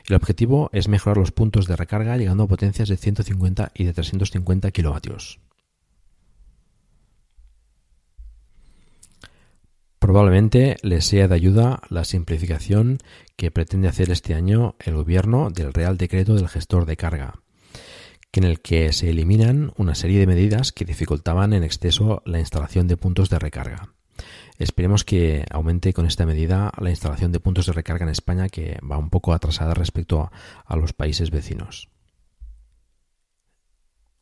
El 0.06 0.16
objetivo 0.16 0.70
es 0.72 0.88
mejorar 0.88 1.16
los 1.16 1.32
puntos 1.32 1.66
de 1.66 1.76
recarga 1.76 2.16
llegando 2.16 2.44
a 2.44 2.48
potencias 2.48 2.88
de 2.88 2.96
150 2.96 3.72
y 3.74 3.84
de 3.84 3.92
350 3.92 4.70
kilovatios. 4.70 5.40
Probablemente 9.98 10.76
les 10.82 11.04
sea 11.04 11.26
de 11.26 11.34
ayuda 11.34 11.82
la 11.88 12.04
simplificación 12.04 12.98
que 13.34 13.50
pretende 13.50 13.88
hacer 13.88 14.10
este 14.10 14.34
año 14.34 14.76
el 14.78 14.94
gobierno 14.94 15.50
del 15.50 15.72
Real 15.72 15.96
Decreto 15.96 16.34
del 16.36 16.48
Gestor 16.48 16.86
de 16.86 16.96
Carga, 16.96 17.40
en 18.32 18.44
el 18.44 18.60
que 18.60 18.92
se 18.92 19.10
eliminan 19.10 19.72
una 19.76 19.94
serie 19.94 20.20
de 20.20 20.26
medidas 20.26 20.70
que 20.70 20.84
dificultaban 20.84 21.54
en 21.54 21.64
exceso 21.64 22.22
la 22.24 22.38
instalación 22.38 22.86
de 22.86 22.96
puntos 22.96 23.30
de 23.30 23.38
recarga. 23.38 23.94
Esperemos 24.58 25.04
que 25.04 25.44
aumente 25.50 25.92
con 25.92 26.06
esta 26.06 26.24
medida 26.24 26.72
la 26.78 26.90
instalación 26.90 27.32
de 27.32 27.40
puntos 27.40 27.66
de 27.66 27.72
recarga 27.72 28.04
en 28.04 28.10
España, 28.10 28.48
que 28.48 28.78
va 28.80 28.96
un 28.96 29.10
poco 29.10 29.32
atrasada 29.32 29.74
respecto 29.74 30.30
a, 30.64 30.76
los 30.76 30.92
países 30.92 31.30
vecinos. 31.30 31.88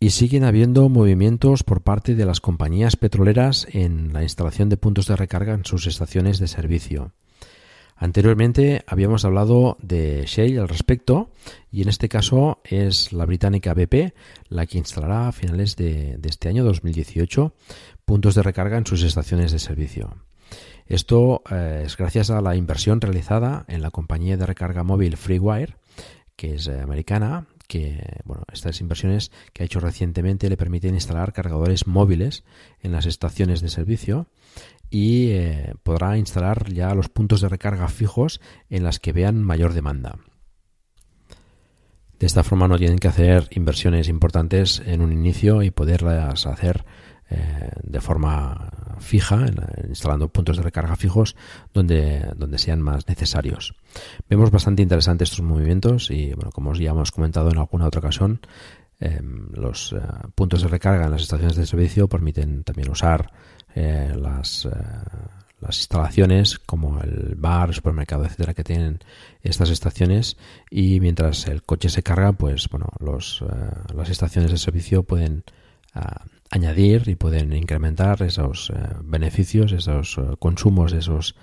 Y 0.00 0.11
siguen 0.11 0.44
habiendo 0.44 0.88
movimientos 0.88 1.62
por 1.62 1.83
parte 1.83 2.14
de 2.14 2.26
las 2.26 2.40
compañías 2.40 2.96
petroleras 2.96 3.66
en 3.70 4.12
la 4.12 4.22
instalación 4.22 4.68
de 4.68 4.76
puntos 4.76 5.07
de 5.07 5.16
recarga 5.16 5.54
en 5.54 5.64
sus 5.64 5.87
estaciones 5.87 6.38
de 6.38 6.48
servicio. 6.48 7.12
Anteriormente 7.96 8.85
habíamos 8.88 9.24
hablado 9.24 9.78
de 9.80 10.24
Shell 10.26 10.59
al 10.59 10.68
respecto 10.68 11.30
y 11.70 11.83
en 11.83 11.88
este 11.88 12.09
caso 12.09 12.61
es 12.64 13.12
la 13.12 13.24
británica 13.24 13.72
BP 13.72 14.12
la 14.48 14.66
que 14.66 14.78
instalará 14.78 15.28
a 15.28 15.33
finales 15.33 15.76
de, 15.76 16.16
de 16.18 16.28
este 16.28 16.48
año 16.48 16.64
2018 16.64 17.54
puntos 18.04 18.34
de 18.34 18.42
recarga 18.42 18.78
en 18.78 18.86
sus 18.86 19.02
estaciones 19.02 19.52
de 19.52 19.58
servicio. 19.58 20.16
Esto 20.86 21.42
eh, 21.50 21.82
es 21.86 21.96
gracias 21.96 22.30
a 22.30 22.40
la 22.40 22.56
inversión 22.56 23.00
realizada 23.00 23.64
en 23.68 23.82
la 23.82 23.90
compañía 23.90 24.36
de 24.36 24.46
recarga 24.46 24.82
móvil 24.82 25.16
FreeWire, 25.16 25.76
que 26.36 26.54
es 26.54 26.66
eh, 26.66 26.80
americana, 26.80 27.46
que 27.66 28.20
bueno, 28.24 28.44
estas 28.52 28.80
inversiones 28.80 29.32
que 29.52 29.62
ha 29.62 29.66
hecho 29.66 29.80
recientemente 29.80 30.48
le 30.48 30.56
permiten 30.56 30.94
instalar 30.94 31.32
cargadores 31.32 31.86
móviles 31.86 32.44
en 32.80 32.92
las 32.92 33.06
estaciones 33.06 33.62
de 33.62 33.68
servicio 33.70 34.26
y 34.90 35.30
eh, 35.30 35.74
podrá 35.82 36.18
instalar 36.18 36.72
ya 36.72 36.94
los 36.94 37.08
puntos 37.08 37.40
de 37.40 37.48
recarga 37.48 37.88
fijos 37.88 38.40
en 38.68 38.84
las 38.84 39.00
que 39.00 39.12
vean 39.12 39.42
mayor 39.42 39.72
demanda. 39.72 40.18
De 42.18 42.26
esta 42.26 42.44
forma 42.44 42.68
no 42.68 42.78
tienen 42.78 42.98
que 42.98 43.08
hacer 43.08 43.48
inversiones 43.50 44.08
importantes 44.08 44.82
en 44.86 45.00
un 45.00 45.12
inicio 45.12 45.62
y 45.62 45.70
poderlas 45.70 46.46
hacer 46.46 46.84
eh, 47.30 47.70
de 47.82 48.00
forma 48.02 48.70
fija, 48.98 49.46
instalando 49.88 50.28
puntos 50.28 50.58
de 50.58 50.62
recarga 50.62 50.94
fijos 50.94 51.37
donde, 51.72 52.30
donde 52.37 52.58
sean 52.58 52.82
más 52.82 53.08
necesarios. 53.08 53.74
Vemos 54.28 54.50
bastante 54.50 54.82
interesantes 54.82 55.30
estos 55.30 55.44
movimientos 55.44 56.10
y, 56.10 56.34
bueno, 56.34 56.50
como 56.52 56.74
ya 56.74 56.90
hemos 56.90 57.12
comentado 57.12 57.50
en 57.50 57.58
alguna 57.58 57.87
otra 57.87 58.00
ocasión, 58.00 58.40
em, 59.00 59.48
los 59.52 59.94
eh, 59.94 60.00
puntos 60.34 60.62
de 60.62 60.68
recarga 60.68 61.06
en 61.06 61.12
las 61.12 61.22
estaciones 61.22 61.56
de 61.56 61.66
servicio 61.66 62.08
permiten 62.08 62.62
también 62.62 62.90
usar 62.90 63.32
eh, 63.74 64.14
las, 64.16 64.68
las 65.60 65.78
instalaciones 65.78 66.58
como 66.58 67.00
el 67.00 67.37
bar, 67.37 67.70
el 67.70 67.74
supermercado, 67.74 68.26
etcétera, 68.26 68.52
que 68.52 68.64
tienen 68.64 69.00
estas 69.42 69.70
estaciones 69.70 70.37
y 70.70 71.00
mientras 71.00 71.48
el 71.48 71.62
coche 71.62 71.88
se 71.88 72.02
carga, 72.02 72.32
pues 72.32 72.68
bueno, 72.68 72.90
los, 73.00 73.42
las 73.94 74.10
estaciones 74.10 74.50
de 74.50 74.58
servicio 74.58 75.02
pueden 75.02 75.42
añadir 76.50 77.09
y 77.09 77.16
pueden 77.16 77.52
incrementar 77.52 78.22
esos 78.22 78.70
eh, 78.70 78.78
beneficios, 79.02 79.72
esos 79.72 80.18
eh, 80.18 80.37
consumos 80.38 80.92
de 80.92 80.98
esos 80.98 81.35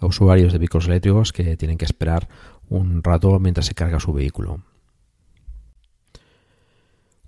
usuarios 0.00 0.52
de 0.52 0.58
vehículos 0.58 0.86
eléctricos 0.86 1.32
que 1.32 1.56
tienen 1.56 1.78
que 1.78 1.84
esperar 1.84 2.28
un 2.68 3.02
rato 3.02 3.38
mientras 3.38 3.66
se 3.66 3.74
carga 3.74 4.00
su 4.00 4.12
vehículo. 4.12 4.62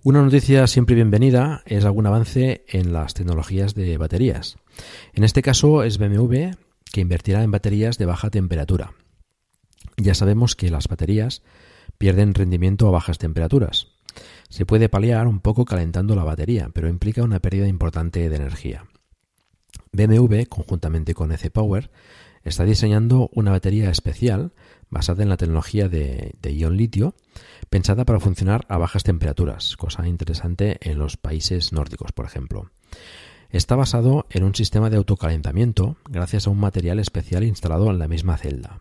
Una 0.02 0.22
noticia 0.22 0.66
siempre 0.66 0.94
bienvenida 0.94 1.62
es 1.66 1.84
algún 1.84 2.06
avance 2.06 2.64
en 2.68 2.92
las 2.92 3.14
tecnologías 3.14 3.74
de 3.74 3.98
baterías. 3.98 4.56
En 5.12 5.24
este 5.24 5.42
caso 5.42 5.82
es 5.82 5.98
BMW 5.98 6.52
que 6.92 7.00
invertirá 7.00 7.42
en 7.42 7.50
baterías 7.50 7.98
de 7.98 8.06
baja 8.06 8.30
temperatura. 8.30 8.92
Ya 9.96 10.14
sabemos 10.14 10.54
que 10.54 10.70
las 10.70 10.88
baterías 10.88 11.42
pierden 11.98 12.34
rendimiento 12.34 12.88
a 12.88 12.92
bajas 12.92 13.18
temperaturas. 13.18 13.97
Se 14.48 14.64
puede 14.64 14.88
paliar 14.88 15.26
un 15.26 15.40
poco 15.40 15.64
calentando 15.64 16.16
la 16.16 16.24
batería, 16.24 16.70
pero 16.72 16.88
implica 16.88 17.22
una 17.22 17.40
pérdida 17.40 17.68
importante 17.68 18.28
de 18.28 18.36
energía. 18.36 18.86
BMW, 19.92 20.44
conjuntamente 20.48 21.14
con 21.14 21.32
EC 21.32 21.50
Power, 21.50 21.90
está 22.44 22.64
diseñando 22.64 23.30
una 23.34 23.50
batería 23.50 23.90
especial 23.90 24.52
basada 24.90 25.22
en 25.22 25.28
la 25.28 25.36
tecnología 25.36 25.88
de, 25.88 26.34
ion 26.42 26.76
litio, 26.76 27.14
pensada 27.68 28.04
para 28.04 28.20
funcionar 28.20 28.64
a 28.68 28.78
bajas 28.78 29.02
temperaturas, 29.02 29.76
cosa 29.76 30.08
interesante 30.08 30.78
en 30.80 30.98
los 30.98 31.16
países 31.16 31.72
nórdicos, 31.72 32.12
por 32.12 32.24
ejemplo. 32.24 32.70
Está 33.50 33.76
basado 33.76 34.26
en 34.30 34.44
un 34.44 34.54
sistema 34.54 34.90
de 34.90 34.96
autocalentamiento 34.96 35.96
gracias 36.08 36.46
a 36.46 36.50
un 36.50 36.58
material 36.58 36.98
especial 36.98 37.44
instalado 37.44 37.90
en 37.90 37.98
la 37.98 38.08
misma 38.08 38.36
celda. 38.36 38.80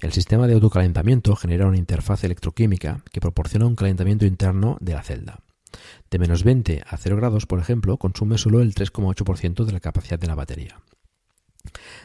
El 0.00 0.12
sistema 0.12 0.46
de 0.46 0.54
autocalentamiento 0.54 1.36
genera 1.36 1.66
una 1.66 1.78
interfaz 1.78 2.24
electroquímica 2.24 3.02
que 3.10 3.20
proporciona 3.20 3.66
un 3.66 3.76
calentamiento 3.76 4.26
interno 4.26 4.76
de 4.80 4.94
la 4.94 5.02
celda. 5.02 5.40
De 6.10 6.18
menos 6.18 6.44
20 6.44 6.82
a 6.86 6.96
0 6.96 7.16
grados, 7.16 7.46
por 7.46 7.58
ejemplo, 7.58 7.96
consume 7.96 8.38
solo 8.38 8.60
el 8.60 8.74
3,8% 8.74 9.64
de 9.64 9.72
la 9.72 9.80
capacidad 9.80 10.18
de 10.18 10.26
la 10.26 10.34
batería. 10.34 10.80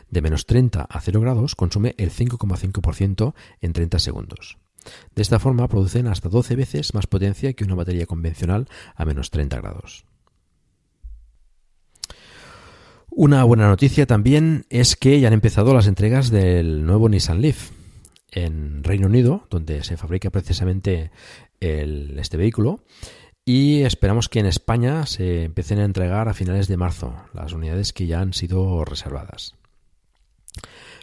De 0.09 0.21
menos 0.21 0.45
30 0.45 0.81
a 0.81 1.01
0 1.01 1.21
grados 1.21 1.55
consume 1.55 1.95
el 1.97 2.11
5,5% 2.11 3.33
en 3.61 3.73
30 3.73 3.99
segundos. 3.99 4.57
De 5.13 5.21
esta 5.21 5.39
forma 5.39 5.67
producen 5.67 6.07
hasta 6.07 6.29
12 6.29 6.55
veces 6.55 6.93
más 6.93 7.05
potencia 7.05 7.53
que 7.53 7.65
una 7.65 7.75
batería 7.75 8.05
convencional 8.05 8.67
a 8.95 9.05
menos 9.05 9.29
30 9.29 9.57
grados. 9.57 10.05
Una 13.11 13.43
buena 13.43 13.67
noticia 13.67 14.05
también 14.05 14.65
es 14.69 14.95
que 14.95 15.19
ya 15.19 15.27
han 15.27 15.33
empezado 15.33 15.73
las 15.73 15.87
entregas 15.87 16.29
del 16.29 16.85
nuevo 16.85 17.09
Nissan 17.09 17.41
Leaf 17.41 17.71
en 18.31 18.83
Reino 18.83 19.07
Unido, 19.07 19.45
donde 19.49 19.83
se 19.83 19.97
fabrica 19.97 20.29
precisamente 20.29 21.11
este 21.59 22.37
vehículo. 22.37 22.81
Y 23.45 23.81
esperamos 23.81 24.29
que 24.29 24.39
en 24.39 24.45
España 24.45 25.05
se 25.05 25.45
empiecen 25.45 25.79
a 25.79 25.85
entregar 25.85 26.29
a 26.29 26.33
finales 26.33 26.67
de 26.67 26.77
marzo 26.77 27.15
las 27.33 27.53
unidades 27.53 27.93
que 27.93 28.05
ya 28.05 28.21
han 28.21 28.33
sido 28.33 28.85
reservadas. 28.85 29.55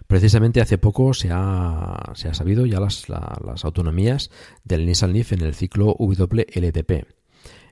Precisamente 0.07 0.61
hace 0.61 0.79
poco 0.79 1.13
se 1.15 1.31
ha, 1.33 2.13
sabido 2.15 2.65
ya 2.67 2.79
las, 2.79 3.07
autonomías 3.65 4.31
del 4.63 4.87
Nissan 4.87 5.13
Leaf 5.13 5.33
en 5.33 5.43
el 5.43 5.55
ciclo 5.55 5.97
WLTP. 5.99 7.07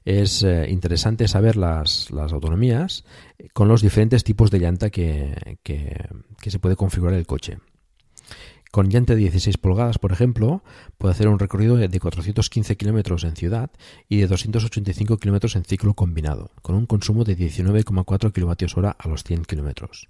Es 0.04 0.42
eh, 0.42 0.66
interesante 0.68 1.28
saber 1.28 1.56
las, 1.56 2.10
autonomías 2.10 3.04
con 3.52 3.68
los 3.68 3.80
diferentes 3.80 4.24
tipos 4.24 4.50
de 4.50 4.58
llanta 4.58 4.90
que 4.90 5.36
se 6.42 6.58
puede 6.58 6.74
configurar 6.74 7.14
el 7.14 7.26
coche. 7.26 7.58
Con 8.74 8.88
llanta 8.88 9.14
de 9.14 9.20
16 9.20 9.56
pulgadas, 9.58 10.00
por 10.00 10.10
ejemplo, 10.10 10.64
puede 10.98 11.12
hacer 11.12 11.28
un 11.28 11.38
recorrido 11.38 11.76
de 11.76 12.00
415 12.00 12.76
kilómetros 12.76 13.22
en 13.22 13.36
ciudad 13.36 13.70
y 14.08 14.16
de 14.16 14.26
285 14.26 15.18
kilómetros 15.18 15.54
en 15.54 15.64
ciclo 15.64 15.94
combinado, 15.94 16.50
con 16.60 16.74
un 16.74 16.86
consumo 16.86 17.22
de 17.22 17.38
19,4 17.38 18.32
kWh 18.32 18.86
a 18.98 19.08
los 19.08 19.22
100 19.22 19.44
kilómetros. 19.44 20.08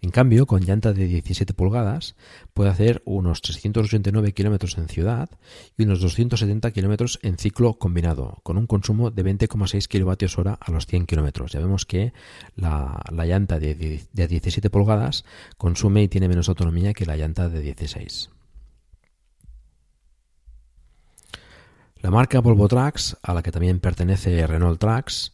En 0.00 0.10
cambio, 0.10 0.46
con 0.46 0.62
llanta 0.62 0.92
de 0.92 1.06
17 1.06 1.54
pulgadas 1.54 2.16
puede 2.54 2.70
hacer 2.70 3.02
unos 3.04 3.42
389 3.42 4.32
kilómetros 4.32 4.78
en 4.78 4.88
ciudad 4.88 5.30
y 5.76 5.84
unos 5.84 6.00
270 6.00 6.70
kilómetros 6.70 7.18
en 7.22 7.38
ciclo 7.38 7.74
combinado, 7.74 8.38
con 8.42 8.56
un 8.56 8.66
consumo 8.66 9.10
de 9.10 9.24
20,6 9.24 9.88
kWh 9.88 10.48
a 10.60 10.70
los 10.70 10.86
100 10.86 11.06
kilómetros. 11.06 11.52
Ya 11.52 11.60
vemos 11.60 11.86
que 11.86 12.12
la, 12.56 13.02
llanta 13.10 13.58
de, 13.58 14.02
de 14.12 14.28
17 14.28 14.70
pulgadas 14.70 15.24
consume 15.56 16.02
y 16.02 16.08
tiene 16.08 16.28
menos 16.28 16.48
autonomía 16.48 16.94
que 16.94 17.06
la 17.06 17.16
llanta 17.16 17.48
de 17.48 17.60
16. 17.60 18.30
La 22.00 22.10
marca 22.12 22.40
Volvo 22.40 22.68
Trucks, 22.68 23.16
a 23.22 23.34
la 23.34 23.42
que 23.42 23.50
también 23.50 23.80
pertenece 23.80 24.46
Renault 24.46 24.78
Trucks, 24.78 25.32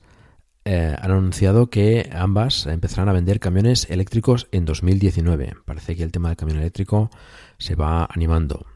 eh, 0.65 0.97
han 0.99 1.11
anunciado 1.11 1.69
que 1.69 2.09
ambas 2.13 2.67
empezarán 2.67 3.11
a 3.11 3.13
vender 3.13 3.39
camiones 3.39 3.91
eléctricos 3.91 4.49
en 4.51 4.65
2019. 4.65 5.55
Parece 5.65 5.95
que 5.95 6.03
el 6.03 6.13
tema 6.13 6.29
del 6.29 6.37
camión 6.39 6.59
eléctrico 6.59 7.11
se 7.59 7.75
va 7.75 8.09
animando. 8.11 8.67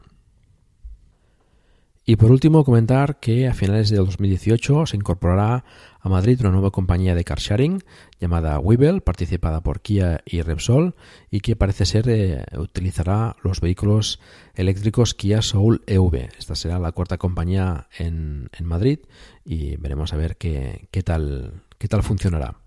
Y 2.09 2.15
por 2.15 2.31
último, 2.31 2.63
comentar 2.63 3.19
que 3.19 3.47
a 3.47 3.53
finales 3.53 3.91
de 3.91 3.97
2018 3.97 4.87
se 4.87 4.97
incorporará 4.97 5.63
a 5.99 6.09
Madrid 6.09 6.39
una 6.41 6.49
nueva 6.49 6.71
compañía 6.71 7.13
de 7.13 7.23
car 7.23 7.37
sharing 7.37 7.83
llamada 8.19 8.57
Webull, 8.57 9.01
participada 9.01 9.61
por 9.61 9.81
Kia 9.81 10.21
y 10.25 10.41
Repsol, 10.41 10.95
y 11.29 11.41
que 11.41 11.55
parece 11.55 11.85
ser 11.85 12.09
eh, 12.09 12.45
utilizará 12.57 13.35
los 13.43 13.61
vehículos 13.61 14.19
eléctricos 14.55 15.13
Kia 15.13 15.43
Soul 15.43 15.83
EV. 15.85 16.29
Esta 16.35 16.55
será 16.55 16.79
la 16.79 16.93
cuarta 16.93 17.19
compañía 17.19 17.89
en, 17.95 18.49
en 18.57 18.65
Madrid 18.65 19.01
y 19.45 19.75
veremos 19.77 20.11
a 20.11 20.17
ver 20.17 20.37
qué, 20.37 20.87
qué 20.89 21.03
tal 21.03 21.61
qué 21.79 21.87
tal 21.87 22.03
funcionará. 22.03 22.57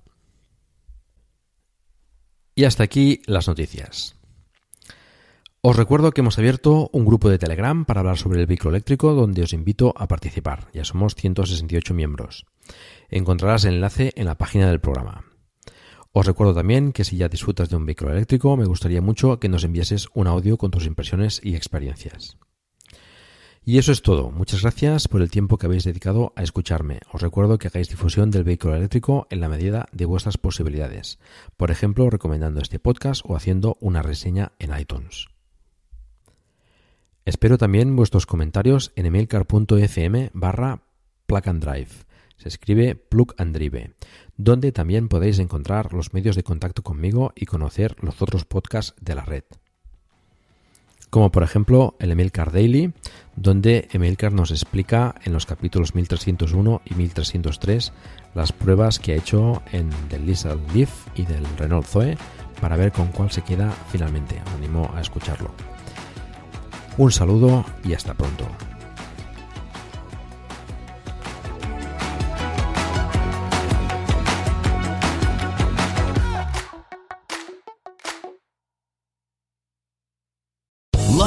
Y 2.57 2.64
hasta 2.64 2.83
aquí 2.83 3.22
las 3.27 3.46
noticias. 3.46 4.16
Os 5.61 5.77
recuerdo 5.77 6.11
que 6.11 6.22
hemos 6.22 6.38
abierto 6.38 6.90
un 6.92 7.05
grupo 7.05 7.31
de 7.31 7.38
Telegram 7.38 7.85
para 7.85 8.01
hablar 8.01 8.18
sobre 8.18 8.40
el 8.40 8.46
vehículo 8.46 8.70
eléctrico 8.70 9.14
donde 9.14 9.42
os 9.42 9.53
invito 9.53 9.94
a 9.96 10.09
participar. 10.09 10.66
Ya 10.72 10.85
somos 10.85 11.14
168 11.14 11.94
miembros. 11.94 12.46
Encontrarás 13.11 13.64
el 13.64 13.75
enlace 13.75 14.12
en 14.16 14.27
la 14.27 14.35
página 14.35 14.68
del 14.68 14.81
programa. 14.81 15.25
Os 16.11 16.27
recuerdo 16.27 16.53
también 16.55 16.92
que 16.92 17.05
si 17.05 17.16
ya 17.16 17.29
disfrutas 17.29 17.70
de 17.70 17.77
un 17.77 17.87
vehículo 17.87 18.11
eléctrico, 18.11 18.57
me 18.57 18.66
gustaría 18.66 19.01
mucho 19.01 19.38
que 19.38 19.48
nos 19.48 19.62
enviases 19.62 20.09
un 20.14 20.27
audio 20.27 20.59
con 20.59 20.72
tus 20.72 20.85
impresiones 20.85 21.40
y 21.42 21.55
experiencias. 21.55 22.38
Y 23.64 23.79
eso 23.79 23.92
es 23.92 24.03
todo. 24.03 24.33
Muchas 24.33 24.62
gracias 24.62 25.07
por 25.07 25.22
el 25.22 25.31
tiempo 25.31 25.57
que 25.57 25.66
habéis 25.66 25.85
dedicado 25.85 26.33
a 26.35 26.42
escucharme. 26.42 26.98
Os 27.12 27.22
recuerdo 27.22 27.59
que 27.59 27.68
hagáis 27.68 27.88
difusión 27.88 28.33
del 28.33 28.42
vehículo 28.42 28.75
eléctrico 28.75 29.29
en 29.31 29.40
la 29.40 29.48
medida 29.48 29.87
de 29.92 30.05
vuestras 30.05 30.37
posibilidades. 30.37 31.20
Por 31.57 31.70
ejemplo, 31.70 32.11
recomendando 32.11 32.61
este 32.61 32.81
podcast 32.81 33.22
o 33.25 33.37
haciendo 33.37 33.77
una 33.81 34.03
reseña 34.03 34.51
en 34.59 34.77
iTunes. 34.77 35.29
Espero 37.25 37.57
también 37.57 37.94
vuestros 37.94 38.27
comentarios 38.27 38.90
en 38.96 39.07
emailcar.fm 39.07 40.31
barra 40.35 40.83
plug 41.27 41.48
and 41.48 41.64
drive. 41.64 41.90
Se 42.38 42.48
escribe 42.48 42.96
plug 42.96 43.33
and 43.38 43.55
drive, 43.57 43.94
donde 44.37 44.72
también 44.72 45.07
podéis 45.07 45.38
encontrar 45.38 45.92
los 45.92 46.12
medios 46.14 46.35
de 46.35 46.42
contacto 46.42 46.83
conmigo 46.83 47.33
y 47.37 47.46
conocer 47.46 47.94
los 48.01 48.20
otros 48.22 48.44
podcasts 48.44 48.96
de 49.01 49.14
la 49.14 49.25
red 49.25 49.44
como 51.12 51.31
por 51.31 51.42
ejemplo 51.42 51.94
el 51.98 52.11
Emilcar 52.11 52.53
Daily, 52.53 52.94
donde 53.37 53.87
Emilcar 53.92 54.33
nos 54.33 54.51
explica 54.51 55.14
en 55.25 55.35
los 55.35 55.44
capítulos 55.44 55.94
1301 55.94 56.81
y 56.87 56.94
1303 56.94 57.92
las 58.35 58.53
pruebas 58.53 58.98
que 58.98 59.12
ha 59.12 59.16
hecho 59.16 59.62
en 59.72 59.90
del 60.09 60.25
Nissan 60.25 60.59
Leaf 60.72 60.90
y 61.14 61.27
del 61.27 61.44
Renault 61.59 61.87
Zoe 61.87 62.16
para 62.62 62.77
ver 62.77 62.92
con 62.92 63.09
cuál 63.09 63.31
se 63.31 63.42
queda 63.42 63.70
finalmente. 63.90 64.40
Animo 64.57 64.90
a 64.94 65.03
escucharlo. 65.03 65.51
Un 66.96 67.12
saludo 67.12 67.62
y 67.85 67.92
hasta 67.92 68.14
pronto. 68.14 68.46